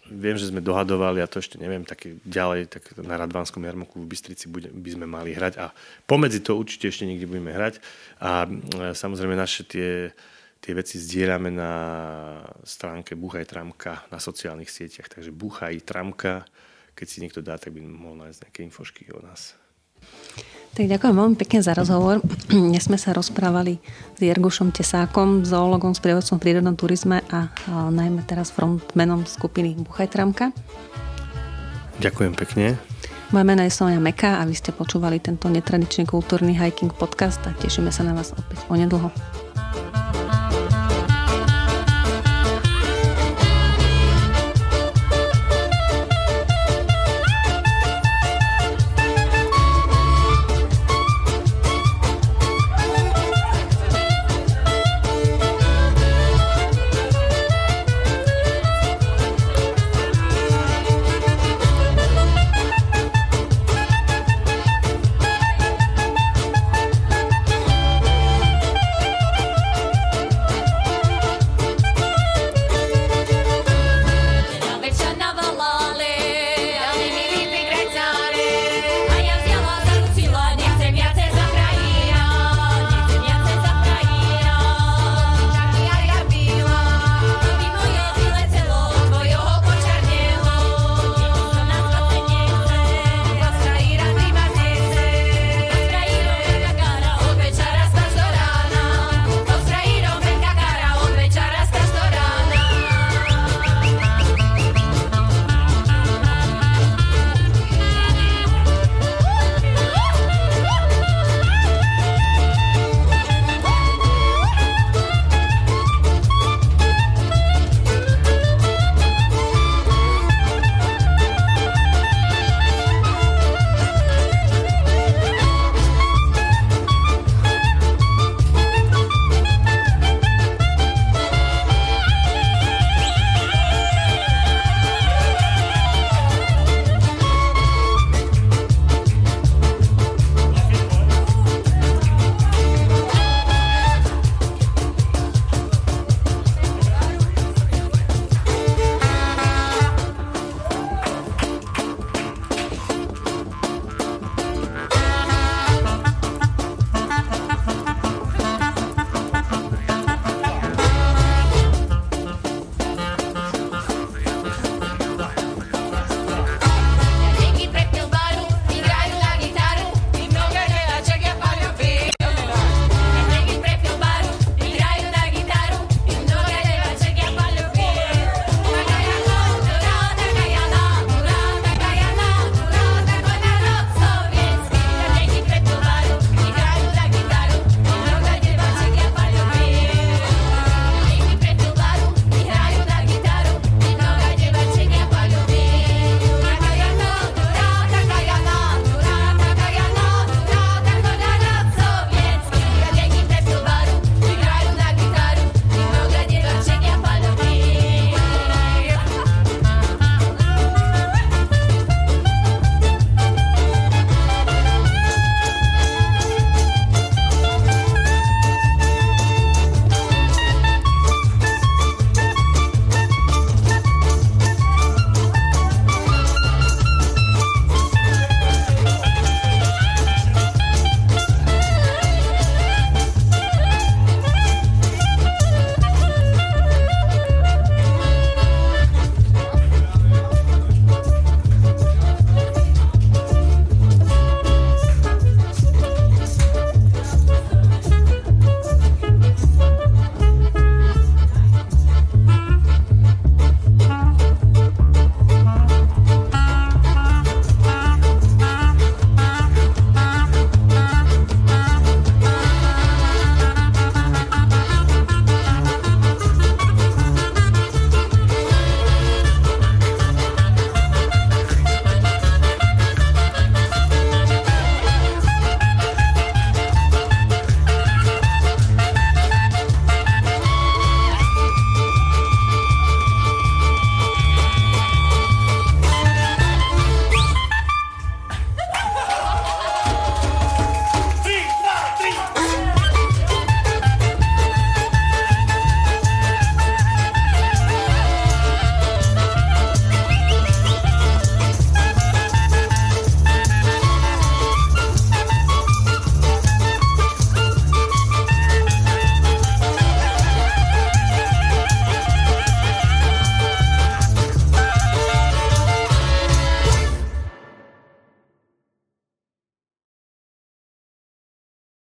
viem, 0.09 0.39
že 0.39 0.49
sme 0.49 0.63
dohadovali, 0.63 1.19
a 1.19 1.27
to 1.27 1.43
ešte 1.43 1.59
neviem, 1.59 1.83
tak 1.83 2.07
ďalej, 2.23 2.71
tak 2.71 2.83
na 3.03 3.19
Radvánskom 3.19 3.61
jarmoku 3.61 3.99
v 3.99 4.09
Bystrici 4.09 4.47
by 4.51 4.89
sme 4.91 5.05
mali 5.05 5.35
hrať 5.35 5.59
a 5.59 5.71
pomedzi 6.07 6.41
to 6.41 6.55
určite 6.55 6.89
ešte 6.89 7.03
niekde 7.03 7.27
budeme 7.27 7.51
hrať 7.51 7.83
a 8.23 8.47
e, 8.47 8.49
samozrejme 8.95 9.35
naše 9.35 9.67
tie, 9.67 10.15
tie 10.63 10.71
veci 10.73 10.97
zdieľame 10.97 11.51
na 11.51 11.71
stránke 12.63 13.19
Buchaj 13.19 13.51
Tramka 13.51 14.07
na 14.07 14.17
sociálnych 14.17 14.71
sieťach, 14.71 15.11
takže 15.11 15.35
Buchaj 15.35 15.83
Tramka, 15.83 16.47
keď 16.95 17.07
si 17.07 17.17
niekto 17.19 17.43
dá, 17.43 17.59
tak 17.59 17.75
by 17.75 17.83
mohol 17.83 18.23
nájsť 18.23 18.39
nejaké 18.47 18.59
infošky 18.65 19.11
o 19.11 19.19
nás. 19.19 19.53
Tak 20.77 20.85
ďakujem 20.85 21.15
veľmi 21.17 21.35
pekne 21.41 21.65
za 21.65 21.73
rozhovor. 21.73 22.21
Dnes 22.53 22.85
sme 22.85 23.01
sa 23.01 23.09
rozprávali 23.09 23.81
s 24.13 24.19
Jergušom 24.21 24.69
Tesákom, 24.69 25.41
zoologom, 25.41 25.97
sprievodcom 25.97 26.37
v 26.37 26.43
prírodnom 26.45 26.77
turizme 26.77 27.25
a, 27.33 27.49
a 27.49 27.89
najmä 27.89 28.21
teraz 28.29 28.53
frontmenom 28.53 29.25
skupiny 29.25 29.73
Buchaj 29.73 30.13
Tramka. 30.13 30.53
Ďakujem 31.97 32.33
pekne. 32.37 32.77
Moje 33.33 33.43
meno 33.43 33.65
je 33.65 33.73
Sonia 33.73 33.99
Meka 33.99 34.39
a 34.39 34.47
vy 34.47 34.55
ste 34.55 34.71
počúvali 34.71 35.19
tento 35.19 35.49
netradičný 35.49 36.07
kultúrny 36.07 36.55
hiking 36.55 36.93
podcast 36.93 37.41
a 37.43 37.51
tešíme 37.57 37.91
sa 37.91 38.05
na 38.05 38.15
vás 38.15 38.31
opäť 38.37 38.63
onedlho. 38.71 39.11